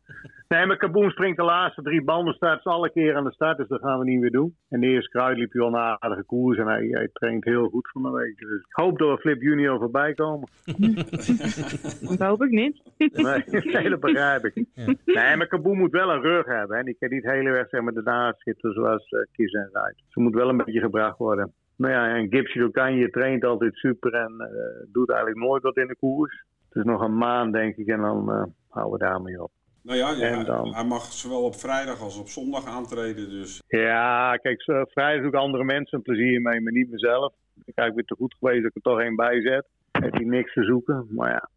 [0.54, 3.68] Nee, maar Kaboom springt de laatste drie banden, staat alle keer aan de start, dus
[3.68, 4.56] dat gaan we niet meer doen.
[4.70, 7.70] En de eerste kruid liep hij al een aardige koers en hij, hij traint heel
[7.70, 8.38] goed van de week.
[8.38, 10.50] Dus ik hoop dat we Flip Junior voorbij komen.
[12.10, 12.82] dat hoop ik niet.
[13.74, 14.66] nee, dat begrijp ik.
[14.74, 14.86] Ja.
[15.06, 16.78] Nee, maar Kaboom moet wel een rug hebben.
[16.78, 16.84] Hè.
[16.84, 20.04] Die kan niet de hele weg zeg maar, ernaast zitten zoals uh, Kies en Rijdt.
[20.08, 21.54] Ze moet wel een beetje gebracht worden.
[21.78, 25.88] Nou ja, en Gipsy je traint altijd super en uh, doet eigenlijk nooit wat in
[25.88, 26.44] de koers.
[26.70, 29.52] Het is nog een maand denk ik en dan uh, houden we daarmee op.
[29.84, 30.74] Nou ja, ja dan...
[30.74, 33.30] hij mag zowel op vrijdag als op zondag aantreden.
[33.30, 33.62] Dus.
[33.68, 37.34] Ja, kijk, vrijdag doe ik andere mensen een plezier mee, maar niet mezelf.
[37.66, 39.66] Ik heb weer te goed geweest dat ik er toch één bij zet.
[39.92, 41.08] Heb je niks te zoeken.
[41.10, 41.50] Maar ja,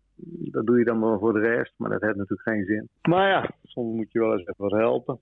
[0.50, 1.72] dat doe je dan wel voor de rest.
[1.76, 2.88] Maar dat heeft natuurlijk geen zin.
[3.02, 5.18] Maar ja, soms moet je wel eens even wat helpen.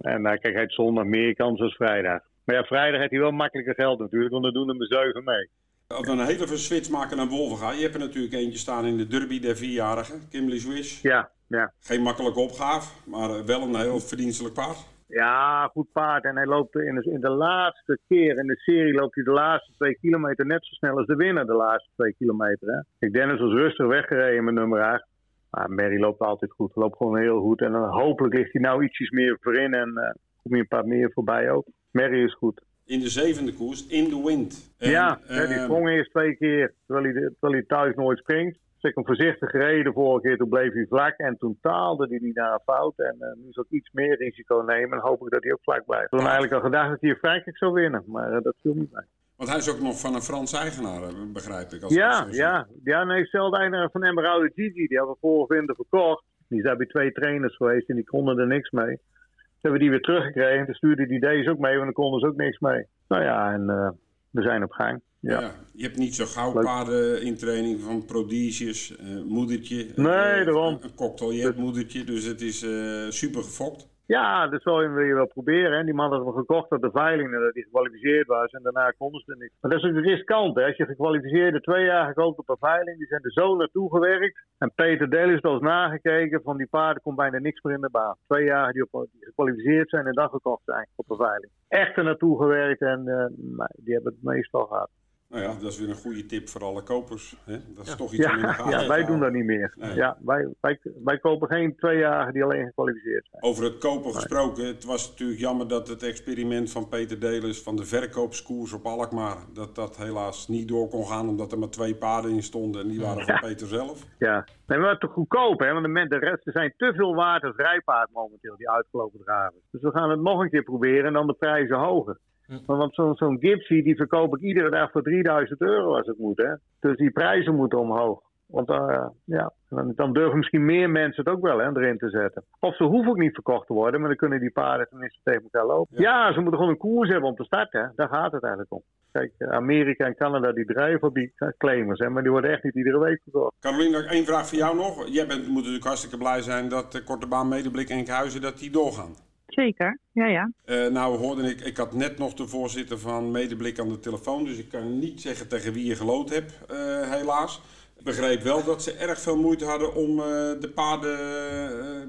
[0.00, 2.20] En nou, kijk, hij heeft zondag meer kans dan vrijdag.
[2.44, 5.24] Maar ja, vrijdag heeft hij wel makkelijker geld natuurlijk, want dan doen er maar zeven
[5.24, 5.48] mee.
[5.86, 7.72] Als we een hele switch maken naar Wolvenga.
[7.72, 11.02] Je hebt er natuurlijk eentje staan in de derby der vierjarigen, Kimberly Swish.
[11.02, 11.72] Ja, ja.
[11.80, 14.86] Geen makkelijke opgave, maar wel een heel verdienstelijk paard.
[15.08, 16.24] Ja, goed paard.
[16.24, 19.30] En hij loopt in de, in de laatste keer in de serie loopt hij de
[19.30, 22.68] laatste twee kilometer net zo snel als de winnaar de laatste twee kilometer.
[22.72, 23.06] Hè?
[23.06, 25.06] Ik Dennis was rustig weggereden met nummer 8.
[25.50, 26.70] Maar Mary loopt altijd goed.
[26.74, 27.60] Loopt gewoon heel goed.
[27.60, 30.10] En dan hopelijk ligt hij nou ietsjes meer voorin en uh,
[30.42, 31.66] kom je een paar meer voorbij ook.
[31.90, 32.62] Mary is goed.
[32.84, 34.74] In de zevende koers, in de wind.
[34.78, 38.58] En, ja, uh, die sprong eerst twee keer terwijl hij, terwijl hij thuis nooit springt.
[38.86, 42.34] Ik hem voorzichtig gereden vorige keer, toen bleef hij vlak en toen taalde hij niet
[42.34, 42.98] naar een fout.
[42.98, 45.62] En uh, nu zal ik iets meer risico nemen en hoop ik dat hij ook
[45.62, 46.10] vlak blijft.
[46.10, 48.92] Toen eigenlijk al gedacht dat hij hier Frankrijk zou winnen, maar uh, dat viel niet
[48.92, 49.04] mee.
[49.36, 51.00] Want hij is ook nog van een Frans eigenaar,
[51.32, 51.82] begrijp ik.
[51.82, 54.86] Als ja, ja, ja, nee, hetzelfde eigenaar van Emeraude Gigi.
[54.86, 56.24] Die hebben we vorige winter verkocht.
[56.48, 58.96] Die zijn bij twee trainers geweest en die konden er niks mee.
[58.96, 60.64] Toen hebben we die weer teruggekregen.
[60.64, 62.86] Toen stuurde die deze ook mee, want dan konden ze ook niks mee.
[63.08, 63.90] Nou ja, en uh,
[64.30, 65.00] we zijn op gang.
[65.26, 65.40] Ja.
[65.40, 65.50] ja.
[65.72, 69.76] je hebt niet zo gauw paarden in training van prodigies, uh, moedertje.
[69.94, 70.78] Nee, uh, daarom.
[70.82, 73.88] Een cocktailjet moedertje, dus het is uh, super gefokt.
[74.06, 75.78] Ja, dat wil je wel proberen.
[75.78, 75.84] Hè.
[75.84, 78.50] Die man had hem gekocht op de veiling nadat hij gekwalificeerd was.
[78.50, 79.52] En daarna konden ze er niet.
[79.60, 80.56] Maar dat is ook riskant.
[80.56, 80.64] Hè.
[80.64, 84.44] Als je gekwalificeerde twee jaar gekoopt op een veiling, die zijn er zo naartoe gewerkt.
[84.58, 87.80] En Peter Del is wel eens nagekeken van die paarden komt bijna niks meer in
[87.80, 88.16] de baan.
[88.26, 91.52] Twee jaar die, op, die gekwalificeerd zijn en dan gekocht zijn op een veiling.
[91.68, 94.90] Echt er naartoe gewerkt en uh, die hebben het meestal gehad.
[95.28, 97.36] Nou ja, dat is weer een goede tip voor alle kopers.
[97.44, 97.58] Hè?
[97.74, 97.96] Dat is ja.
[97.96, 99.74] toch iets ja, om in de gaten Ja, wij doen dat niet meer.
[99.76, 99.94] Nee.
[99.94, 103.42] Ja, wij, wij, wij kopen geen tweejarigen die alleen gekwalificeerd zijn.
[103.42, 107.76] Over het kopen gesproken, het was natuurlijk jammer dat het experiment van Peter Delis van
[107.76, 111.94] de verkoopskoers op Alkmaar, dat dat helaas niet door kon gaan omdat er maar twee
[111.94, 114.04] paarden in stonden en die waren van Peter zelf.
[114.18, 117.44] Ja, nee, maar te goedkoop hè, want de, de rest er zijn te veel waard
[117.44, 119.60] als rijpaard momenteel, die uitgelopen draven.
[119.70, 122.18] Dus we gaan het nog een keer proberen en dan de prijzen hoger.
[122.66, 126.36] Want zo'n zo Gipsy die verkoop ik iedere dag voor 3000 euro als het moet.
[126.36, 126.54] Hè?
[126.80, 128.24] Dus die prijzen moeten omhoog.
[128.46, 129.52] Want uh, ja,
[129.94, 132.44] dan, durven misschien meer mensen het ook wel hè, erin te zetten.
[132.60, 135.42] Of ze hoeven ook niet verkocht te worden, maar dan kunnen die paarden tenminste tegen
[135.42, 136.02] elkaar lopen.
[136.02, 137.80] Ja, ja ze moeten gewoon een koers hebben om te starten.
[137.80, 137.86] Hè.
[137.94, 138.82] Daar gaat het eigenlijk om.
[139.12, 142.74] Kijk, Amerika en Canada die drijven op die claimers, hè, maar die worden echt niet
[142.74, 143.54] iedere week verkocht.
[143.60, 145.08] Caroline, één vraag voor jou nog.
[145.08, 148.70] Jij bent, moet natuurlijk hartstikke blij zijn dat de korte baan medeblik Enkhuizen dat die
[148.70, 149.14] doorgaan.
[149.56, 150.52] Zeker, ja, ja.
[150.66, 154.44] Uh, nou hoorde ik, ik had net nog de voorzitter van Medeblik aan de telefoon,
[154.44, 157.62] dus ik kan niet zeggen tegen wie je geloot hebt, uh, helaas.
[157.98, 160.24] Ik begreep wel dat ze erg veel moeite hadden om uh,
[160.60, 161.16] de paarden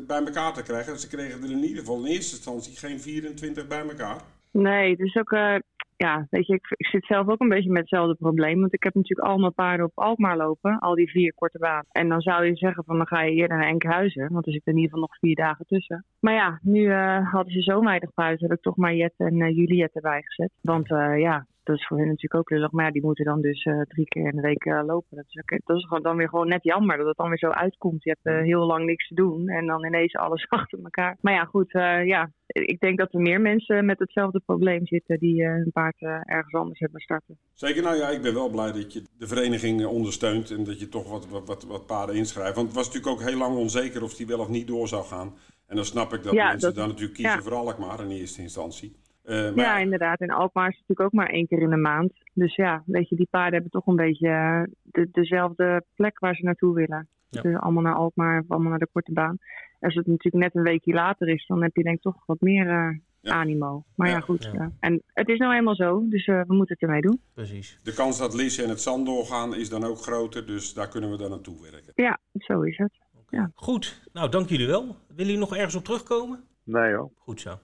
[0.08, 1.00] bij elkaar te krijgen.
[1.00, 4.22] Ze kregen er in ieder geval in eerste instantie geen 24 bij elkaar.
[4.52, 5.62] Nee, dus ook
[5.98, 8.60] ja, weet je, ik, ik, zit zelf ook een beetje met hetzelfde probleem.
[8.60, 11.84] Want ik heb natuurlijk al mijn paarden op Alkmaar lopen, al die vier korte baan.
[11.92, 14.72] En dan zou je zeggen van dan ga je eerder naar Enkhuizen, want er zitten
[14.72, 16.06] in ieder geval nog vier dagen tussen.
[16.20, 19.40] Maar ja, nu uh, hadden ze zo weinig buiten, heb ik toch maar Jet en
[19.40, 20.52] uh, Juliet erbij gezet.
[20.62, 22.72] Want uh, ja, dat is voor hen natuurlijk ook lullig.
[22.72, 25.18] Maar ja, die moeten dan dus uh, drie keer in de week uh, lopen.
[25.18, 27.38] Dat is, ook, dat is gewoon dan weer gewoon net jammer dat het dan weer
[27.38, 28.04] zo uitkomt.
[28.04, 31.18] Je hebt uh, heel lang niks te doen en dan ineens alles achter elkaar.
[31.22, 31.72] Maar ja, goed,
[32.06, 32.32] ja.
[32.48, 36.80] Ik denk dat er meer mensen met hetzelfde probleem zitten die hun paard ergens anders
[36.80, 37.38] hebben starten.
[37.54, 40.90] Zeker, nou ja, ik ben wel blij dat je de vereniging ondersteunt en dat je
[40.90, 42.56] toch wat, wat, wat, wat paarden inschrijft.
[42.56, 45.06] Want het was natuurlijk ook heel lang onzeker of die wel of niet door zou
[45.06, 45.34] gaan.
[45.68, 47.42] En dan snap ik dat ja, mensen dat, dan natuurlijk kiezen ja.
[47.42, 48.96] voor Alkmaar in eerste instantie.
[49.28, 49.66] Uh, maar...
[49.66, 50.20] Ja, inderdaad.
[50.20, 52.14] En Alkmaar is natuurlijk ook maar één keer in de maand.
[52.34, 56.44] Dus ja, weet je, die paarden hebben toch een beetje de, dezelfde plek waar ze
[56.44, 57.08] naartoe willen.
[57.30, 57.42] Ja.
[57.42, 59.38] Dus allemaal naar Alkmaar, allemaal naar de korte baan.
[59.80, 62.42] Als het natuurlijk net een weekje later is, dan heb je denk ik toch wat
[62.42, 63.34] meer uh, ja.
[63.34, 63.84] animo.
[63.96, 64.50] Maar ja, ja goed.
[64.54, 64.72] Ja.
[64.80, 67.22] En het is nou eenmaal zo, dus uh, we moeten het ermee doen.
[67.34, 67.80] Precies.
[67.84, 71.12] De kans dat Lies en het zand doorgaan is dan ook groter, dus daar kunnen
[71.12, 71.92] we dan naartoe werken.
[71.96, 72.92] Ja, zo is het.
[73.22, 73.40] Okay.
[73.40, 73.52] Ja.
[73.56, 74.84] Goed, nou dank jullie wel.
[74.84, 76.44] Willen jullie nog ergens op terugkomen?
[76.68, 77.10] Nee hoor.
[77.18, 77.60] Goed zo.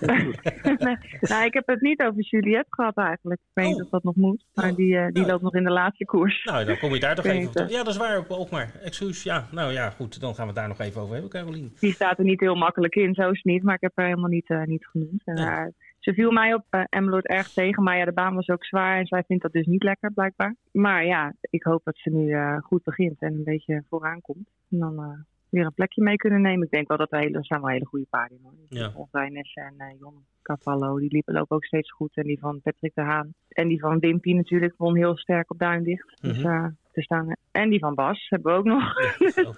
[0.00, 0.96] nee,
[1.30, 3.40] nou, ik heb het niet over Juliette gehad eigenlijk.
[3.40, 3.82] Ik weet niet oh.
[3.82, 4.44] of dat nog moet.
[4.54, 4.76] Maar oh.
[4.76, 5.26] die, uh, die nou.
[5.26, 6.44] loopt nog in de laatste koers.
[6.44, 7.68] Nou, dan kom je daar toch even op.
[7.68, 8.72] Ja, dat is waar ook maar.
[8.82, 9.48] Excuus, ja.
[9.50, 10.20] Nou ja, goed.
[10.20, 11.68] Dan gaan we het daar nog even over hebben, Caroline.
[11.80, 13.62] Die staat er niet heel makkelijk in, zo is het niet.
[13.62, 15.22] Maar ik heb haar helemaal niet, uh, niet genoemd.
[15.24, 15.64] Uh,
[15.98, 17.82] ze viel mij op uh, Emmeloord erg tegen.
[17.82, 18.98] Maar ja, de baan was ook zwaar.
[18.98, 20.54] En zij vindt dat dus niet lekker, blijkbaar.
[20.72, 24.48] Maar ja, ik hoop dat ze nu goed begint en een beetje vooraan komt.
[24.70, 26.64] En dan weer een plekje mee kunnen nemen.
[26.64, 28.38] Ik denk wel dat er, hele, zijn wel hele goede paarden.
[28.42, 28.52] Hoor.
[28.68, 28.92] Ja.
[29.20, 32.16] en uh, Jon Cavallo, die liepen lopen ook steeds goed.
[32.16, 33.34] En die van Patrick de Haan.
[33.48, 36.22] En die van Wimpy natuurlijk won heel sterk op Duindicht.
[36.22, 36.42] Mm -hmm.
[36.42, 37.32] Dus uh, te staan.
[37.50, 38.84] En die van Bas hebben we ook nog.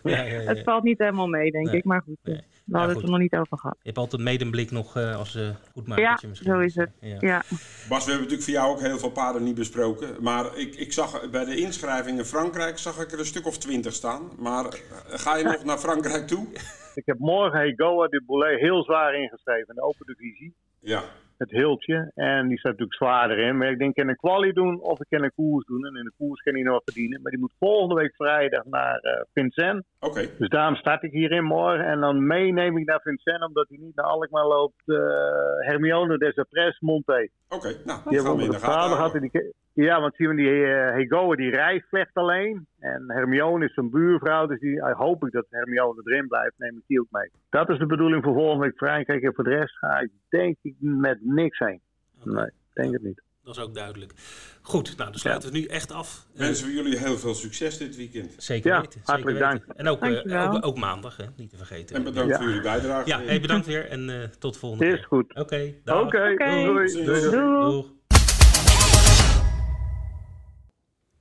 [0.02, 1.76] Ja, ja, het valt niet helemaal mee, denk nee.
[1.76, 1.84] ik.
[1.84, 2.40] Maar goed, nee.
[2.70, 3.76] We hadden het er nog niet over gehad.
[3.78, 6.90] Je hebt altijd medemblik nog uh, als uh, goed Ja, zo is het.
[7.00, 7.42] Ja.
[7.88, 10.22] Bas, we hebben natuurlijk voor jou ook heel veel paarden niet besproken.
[10.22, 13.58] Maar ik, ik zag bij de inschrijving in Frankrijk zag ik er een stuk of
[13.58, 14.30] twintig staan.
[14.38, 16.46] Maar ga je nog naar Frankrijk toe?
[16.94, 20.54] Ik heb morgen Hegoa de Boulet heel zwaar ingeschreven in de Open Divisie.
[20.78, 21.02] Ja.
[21.40, 22.10] Het Hiltje.
[22.14, 23.56] En die staat natuurlijk zwaarder in.
[23.56, 25.86] Maar ik denk, ik kan een kwalie doen of ik kan een koers doen.
[25.86, 27.22] En in de koers kan hij nog verdienen.
[27.22, 29.84] Maar die moet volgende week vrijdag naar uh, Vincent.
[30.00, 30.26] Oké.
[30.38, 31.84] Dus daarom start ik hierin morgen.
[31.84, 34.82] En dan meeneem ik naar Vincent, omdat hij niet naar Alkmaar loopt.
[34.86, 34.98] Uh,
[35.58, 37.30] Hermione Desapres Monte.
[37.48, 40.50] Oké, nou, die gaan we in de gaten had die, Ja, want zien we die
[40.50, 42.66] uh, Hegoa, die rijdt slecht alleen.
[42.78, 46.54] En Hermione is zijn buurvrouw, dus die hoop ik dat Hermione erin blijft.
[46.56, 47.30] Neem ik die ook mee.
[47.50, 49.22] Dat is de bedoeling voor volgende week Frankrijk.
[49.22, 51.80] En voor de rest ga ik denk ik met niks heen.
[52.24, 53.22] Nee, ik denk het niet.
[53.44, 54.12] Dat is ook duidelijk.
[54.62, 56.26] Goed, nou, dan sluiten we nu echt af.
[56.34, 58.34] Wensen we jullie heel veel succes dit weekend.
[58.36, 59.00] Zeker ja, weten.
[59.04, 59.76] Hartelijk zeker dank.
[59.76, 61.24] En ook, uh, ook, ook, maandag, hè?
[61.36, 61.96] niet te vergeten.
[61.96, 63.08] En bedankt voor jullie bijdrage.
[63.08, 64.98] Ja, hey, bedankt weer en uh, tot volgende keer.
[64.98, 65.30] Is goed.
[65.30, 66.64] Oké, okay, Oké, okay, okay.
[66.64, 67.04] doei.
[67.04, 67.30] Doei.
[67.30, 67.98] doei.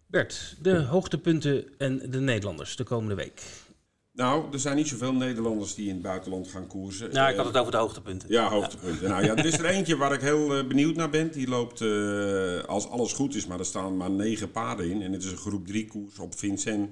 [0.10, 3.42] Bert, de hoogtepunten en de Nederlanders de komende week.
[4.12, 7.14] Nou, er zijn niet zoveel Nederlanders die in het buitenland gaan koersen.
[7.14, 8.30] Nou, ik had het over de hoogtepunten.
[8.32, 9.02] Ja, hoogtepunten.
[9.02, 9.08] Ja.
[9.08, 11.32] Nou ja, er is er eentje waar ik heel uh, benieuwd naar ben.
[11.32, 15.02] Die loopt, uh, als alles goed is, maar er staan maar negen paarden in.
[15.02, 16.90] En het is een groep drie koers op Vincent.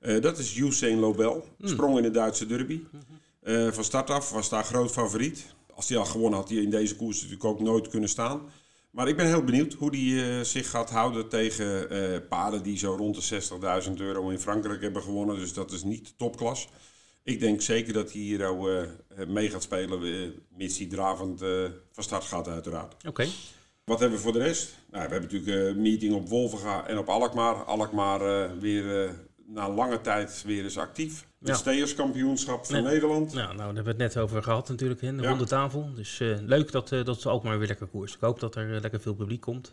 [0.00, 1.48] Uh, dat is Usain Lobel.
[1.58, 1.68] Hmm.
[1.68, 2.80] Sprong in de Duitse derby.
[3.70, 5.46] van start af was daar groot favoriet.
[5.74, 8.40] Als hij al gewonnen had, hij in deze koers natuurlijk ook nooit kunnen staan.
[8.94, 13.28] Maar ik ben heel benieuwd hoe hij zich gaat houden tegen paarden die zo rond
[13.28, 13.42] de
[13.88, 15.38] 60.000 euro in Frankrijk hebben gewonnen.
[15.38, 16.68] Dus dat is niet topklas.
[17.22, 21.64] Ik denk zeker dat hij hier uh, mee gaat spelen, uh, mits hij dravend uh,
[21.92, 22.94] van start gaat uiteraard.
[22.94, 23.08] Oké.
[23.08, 23.28] Okay.
[23.84, 24.74] Wat hebben we voor de rest?
[24.90, 27.54] Nou, we hebben natuurlijk een meeting op Wolvenga en op Alkmaar.
[27.54, 29.14] Alkmaar weer
[29.46, 31.26] na lange tijd weer eens actief.
[31.42, 32.82] Het steerskampioenschap van.
[32.82, 33.32] Nederland.
[33.32, 35.28] Ja, nou, daar hebben we het net over gehad natuurlijk, in de ja.
[35.28, 35.94] ronde tafel.
[35.94, 38.14] Dus leuk dat, dat ze Alkmaar weer lekker koers.
[38.14, 39.72] Ik hoop dat er lekker veel publiek komt.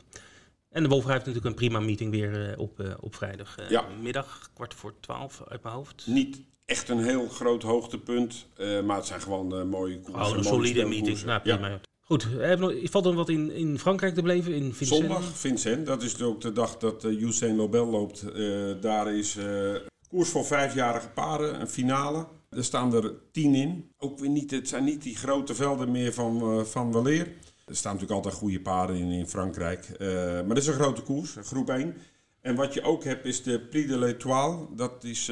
[0.70, 3.56] En de Wolverga heeft natuurlijk een prima meeting weer op, op vrijdag.
[3.70, 3.86] ja.
[4.02, 6.08] Middag, kwart voor twaalf uit mijn hoofd.
[6.08, 8.46] Niet echt een heel groot hoogtepunt.
[8.84, 10.32] Maar het zijn gewoon mooie koersen.
[10.32, 11.24] Oh, een solide meeting.
[11.24, 11.68] Nou, prima.
[11.68, 11.80] Ja.
[12.12, 12.28] Goed,
[12.84, 14.54] valt er wat in, in Frankrijk te beleven?
[14.54, 14.74] In?
[14.80, 15.86] Zondag, Vincent.
[15.86, 18.26] Dat is ook de dag dat uh, Usain Lobel loopt.
[18.82, 19.38] daar is
[20.10, 22.28] koers voor vijfjarige paarden, een finale.
[22.50, 23.92] Er staan er tien in.
[23.98, 27.28] Ook weer niet, het zijn niet die grote velden meer van, van Waleer.
[27.66, 29.90] Er staan natuurlijk altijd goede paarden in in Frankrijk.
[30.00, 31.96] maar dat is een grote koers, groep 1.
[32.42, 34.68] En wat je ook hebt is de Prix de l'Étoile.
[34.76, 35.28] Dat is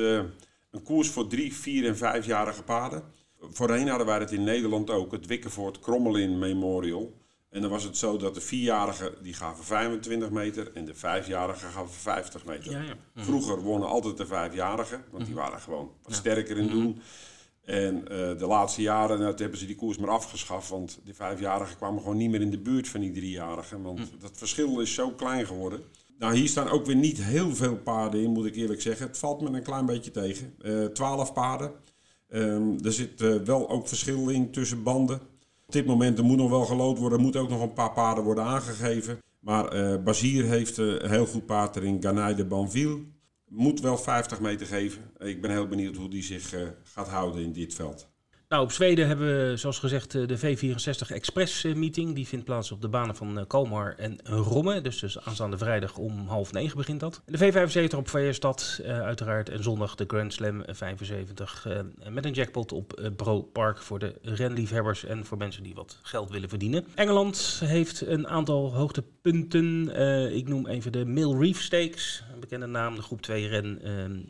[0.71, 3.03] een koers voor drie, vier en vijfjarige paarden.
[3.51, 7.13] Voorheen hadden wij het in Nederland ook, het Wikkevoort Krommelin Memorial.
[7.49, 11.69] En dan was het zo dat de vierjarigen die gaven 25 meter en de vijfjarigen
[11.69, 12.71] gaven 50 meter.
[12.71, 12.93] Ja, ja.
[13.13, 13.25] Mhm.
[13.25, 16.87] Vroeger wonnen altijd de vijfjarigen, want die waren gewoon wat sterker in doen.
[16.87, 16.99] Mhm.
[17.63, 21.77] En uh, de laatste jaren nou, hebben ze die koers maar afgeschaft, want die vijfjarigen
[21.77, 23.81] kwamen gewoon niet meer in de buurt van die driejarigen.
[23.81, 24.19] Want mhm.
[24.19, 25.81] dat verschil is zo klein geworden.
[26.17, 29.07] Nou, hier staan ook weer niet heel veel paarden in, moet ik eerlijk zeggen.
[29.07, 30.55] Het valt me een klein beetje tegen.
[30.61, 31.71] Uh, twaalf paarden.
[32.29, 35.19] Um, er zit wel ook verschil in tussen banden.
[35.65, 37.17] Op dit moment er moet nog wel gelood worden.
[37.17, 39.19] Er moeten ook nog een paar paarden worden aangegeven.
[39.39, 42.01] Maar uh, Bazier heeft een heel goed paard erin.
[42.01, 42.99] Ganay de Banville.
[43.47, 45.01] Moet wel 50 meter geven.
[45.17, 46.53] Ik ben heel benieuwd hoe die zich
[46.83, 48.08] gaat houden in dit veld.
[48.49, 52.15] Nou, op Zweden hebben we, zoals gezegd, de V64 Express meeting.
[52.15, 54.81] Die vindt plaats op de banen van Kalmar en Romme.
[54.81, 57.21] Dus, dus aanstaande vrijdag om half negen begint dat.
[57.25, 59.49] De V75 op Feierstad, uh, uiteraard.
[59.49, 61.65] En zondag de Grand Slam 75.
[61.67, 61.79] Uh,
[62.09, 65.99] met een jackpot op uh, Bro Park voor de renliefhebbers en voor mensen die wat
[66.01, 66.85] geld willen verdienen.
[66.95, 69.87] Engeland heeft een aantal hoogtepunten.
[70.35, 72.23] ik noem even de Mill Reef Stakes.
[72.33, 73.81] Een bekende naam, de groep 2 ren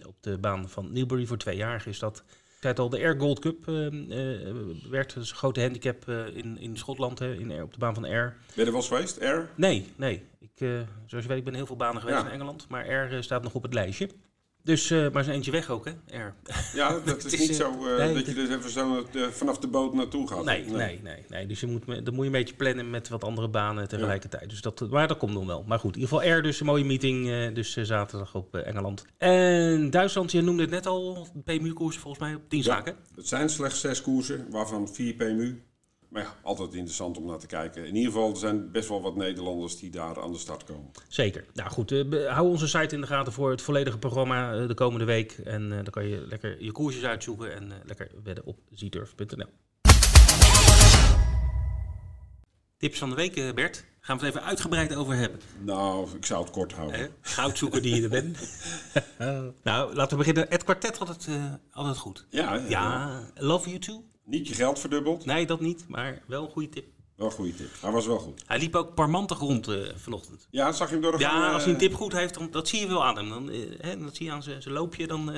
[0.08, 1.26] op de baan van Newbury.
[1.26, 2.24] Voor tweejarigen is dat.
[2.60, 6.36] Zei het al, de Air Gold Cup uh, uh, werd dus een grote handicap uh,
[6.36, 8.38] in, in Schotland, hè, in, op de baan van Air.
[8.46, 9.50] Ben je er wel eens geweest, Air?
[9.56, 10.24] Nee, nee.
[10.40, 10.68] Ik,
[11.06, 12.26] zoals je weet, ik ben heel veel banen geweest ja.
[12.26, 14.10] in Engeland, maar Air staat nog op het lijstje.
[14.64, 15.92] Dus, uh, maar is eentje weg ook, hè?
[16.12, 16.34] Air.
[16.74, 19.58] Ja, dat is, is niet zo uh, nee, dat je dus even zo uh, vanaf
[19.58, 20.44] de boot naartoe gaat.
[20.44, 21.00] Nee, nee, nee.
[21.04, 21.48] nee, nee.
[21.48, 24.44] Dus je moet, dan moet je een beetje plannen met wat andere banen tegelijkertijd.
[24.44, 24.50] Ja.
[24.50, 25.64] Dus dat, maar dat komt nog wel.
[25.68, 27.54] Maar goed, in ieder geval Air, dus een mooie meeting.
[27.54, 29.06] dus zaterdag op Engeland.
[29.18, 32.96] En Duitsland, je noemde het net al, PMU-koersen volgens mij op 10 ja, zaken.
[33.16, 35.62] Het zijn slechts zes koersen, waarvan vier PMU.
[36.10, 37.88] Maar ja, altijd interessant om naar te kijken.
[37.88, 40.92] In ieder geval, er zijn best wel wat Nederlanders die daar aan de start komen.
[41.08, 41.46] Zeker.
[41.54, 44.74] Nou goed, uh, hou onze site in de gaten voor het volledige programma uh, de
[44.74, 45.32] komende week.
[45.32, 49.48] En uh, dan kan je lekker je koersjes uitzoeken en lekker wedden op zturf.nl.
[52.78, 53.86] Tips van de week, Bert.
[54.00, 55.40] Gaan we het even uitgebreid over hebben.
[55.60, 57.00] Nou, ik zou het kort houden.
[57.00, 58.38] Eh, goudzoeker die je er bent.
[59.64, 60.46] nou, laten we beginnen.
[60.50, 61.28] Het kwartet had het
[61.72, 62.26] altijd goed.
[62.30, 63.22] Ja, ja, ja.
[63.36, 64.04] Love You Too.
[64.30, 65.26] Niet je geld verdubbeld?
[65.26, 66.86] Nee, dat niet, maar wel een goede tip.
[67.16, 67.70] Wel een goede tip.
[67.82, 68.44] Hij was wel goed.
[68.46, 70.48] Hij liep ook parmantig rond uh, vanochtend.
[70.50, 72.52] Ja, zag je hem door de Ja, gang, als hij een tip goed heeft, dan,
[72.52, 73.30] dat zie je wel aan hem.
[73.30, 75.34] Dan, uh, hè, dat zie je aan zijn loopje, dan,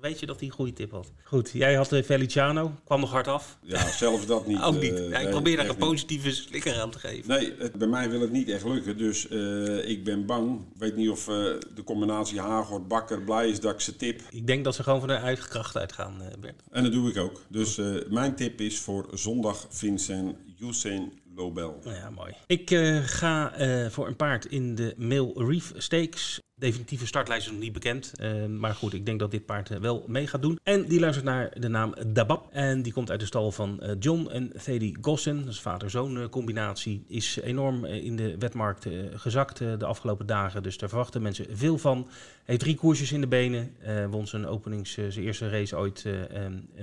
[0.00, 1.12] Dan weet je dat hij een goede tip had.
[1.24, 2.72] Goed, jij had uh, Feliciano.
[2.84, 3.58] Kwam nog hard af.
[3.62, 4.62] Ja, zelfs dat niet.
[4.68, 4.92] Ook niet.
[4.92, 7.28] Uh, ja, ik probeer daar een positieve slikker aan te geven.
[7.28, 8.98] Nee, het, bij mij wil het niet echt lukken.
[8.98, 10.60] Dus uh, ik ben bang.
[10.60, 14.22] Ik weet niet of de combinatie Hagort Bakker blij is dat ik ze tip.
[14.30, 16.62] Ik denk dat ze gewoon van hun eigen kracht uitgaan, Bert.
[16.70, 17.42] En dat doe ik ook.
[17.48, 21.80] Dus mijn tip is voor zondag Vincent Usain Lobel.
[21.84, 22.32] Nou ja, mooi.
[22.46, 26.40] Ik uh, ga uh, voor een paard in de Mail Reef Stakes.
[26.58, 28.12] Definitieve startlijst is nog niet bekend.
[28.20, 30.58] Uh, maar goed, ik denk dat dit paard wel mee gaat doen.
[30.62, 32.48] En die luistert naar de naam Dabab.
[32.52, 35.44] En die komt uit de stal van John en Thady Gossen.
[35.44, 37.04] Dat is vader-zoon combinatie.
[37.08, 40.62] Is enorm in de wetmarkt gezakt de afgelopen dagen.
[40.62, 42.08] Dus daar verwachten mensen veel van.
[42.44, 43.76] Heeft drie koersjes in de benen.
[44.10, 46.04] won zijn openings, zijn eerste race ooit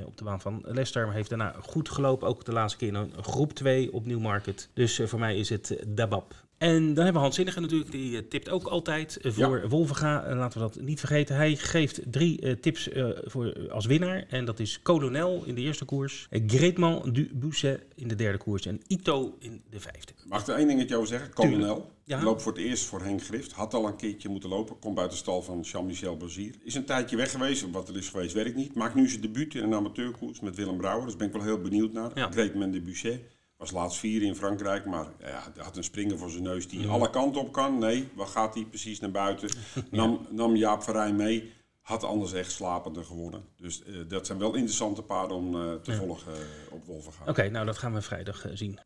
[0.05, 1.05] op de baan van Leicester.
[1.05, 2.28] Maar heeft daarna goed gelopen.
[2.28, 4.69] Ook de laatste keer in een groep 2 op Newmarket.
[4.74, 6.34] Dus voor mij is het Dabab.
[6.64, 9.68] En dan hebben we Hans Zinnige natuurlijk, die uh, tipt ook altijd uh, voor ja.
[9.68, 10.30] Wolvenga.
[10.30, 11.36] Uh, laten we dat niet vergeten.
[11.36, 12.89] Hij geeft drie tips
[13.24, 14.26] voor, als winnaar.
[14.30, 16.28] En dat is Colonel in de eerste koers.
[16.47, 18.66] Greetman du Bousset in de derde koers.
[18.66, 20.14] En Ito in de vijfde.
[20.26, 21.34] Mag ik er één dingetje over zeggen?
[21.34, 21.91] Colonel.
[22.05, 22.24] Ja.
[22.24, 23.51] Loopt voor het eerst voor Henk Grift.
[23.51, 24.80] Had al een keertje moeten lopen.
[24.80, 26.55] Komt buiten de stal van Jean-Michel Bazier.
[26.64, 27.72] Is een tijdje weg geweest.
[27.72, 28.76] Wat er is geweest, weet ik niet.
[28.76, 31.05] Maakt nu zijn debuut in een amateurkoers met Willem Brouwer.
[31.05, 32.11] Dus ben ik wel heel benieuwd naar.
[32.16, 32.32] Ja.
[32.32, 33.22] Greetman du Bousset.
[33.64, 36.88] Was laatst vier in Frankrijk, maar ja, hij had een springer voor zijn neus die
[36.88, 37.80] alle kanten op kan.
[37.80, 39.49] Nee, waar gaat hij precies naar buiten?
[39.91, 41.53] Nam, nam Jaap Verrijn mee.
[41.82, 43.45] Had anders echt slapender geworden.
[43.57, 45.97] Dus uh, dat zijn wel interessante paarden om uh, te ja.
[45.97, 46.39] volgen uh,
[46.74, 47.22] op Wolvenga.
[47.22, 48.80] Oké, okay, nou dat gaan we vrijdag zien.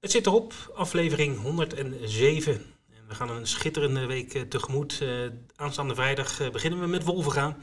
[0.00, 2.52] Het zit erop, aflevering 107.
[2.54, 5.04] En we gaan een schitterende week tegemoet.
[5.56, 7.56] aanstaande vrijdag beginnen we met Wolvenga.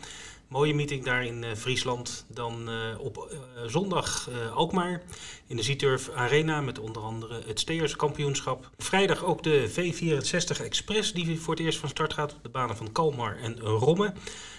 [0.48, 2.26] Mooie meeting daar in uh, Friesland.
[2.28, 5.04] Dan uh, op uh, zondag Alkmaar
[5.48, 8.70] in de Zieturf Arena met onder andere het Steerskampioenschap.
[8.78, 12.78] Vrijdag ook de V64 Express die voor het eerst van start gaat op de banen
[12.78, 14.14] van Kalmar en Romme.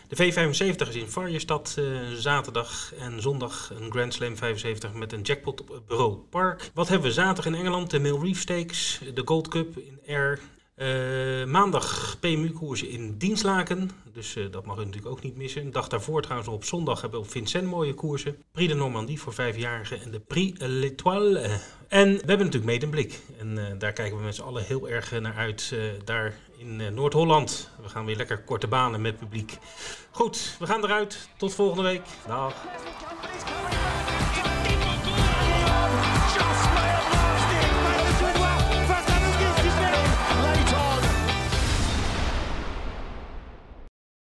[0.09, 1.78] De V75 is in Varjestad
[2.14, 6.70] zaterdag en zondag een Grand Slam 75 met een jackpot op Bureau Park.
[6.74, 7.91] Wat hebben we zaterdag in Engeland?
[7.91, 10.41] De Mill Reef Stakes, de Gold Cup in Air,
[10.76, 13.90] uh, maandag PMU-koersen in Dienstlaken.
[14.12, 15.62] Dus uh, dat mag u natuurlijk ook niet missen.
[15.62, 18.36] Een dag daarvoor trouwens op zondag hebben we op Vincent mooie koersen.
[18.52, 21.60] Prix de Normandie voor vijfjarigen en de Prix L'Étoile.
[21.88, 23.20] En we hebben natuurlijk Made in Blik.
[23.38, 25.74] En uh, daar kijken we met z'n allen heel erg naar uit.
[26.04, 27.70] daar in Noord-Holland.
[27.82, 29.58] We gaan weer lekker korte banen met publiek.
[30.10, 31.28] Goed, we gaan eruit.
[31.36, 32.02] Tot volgende week.
[32.26, 32.54] Dag.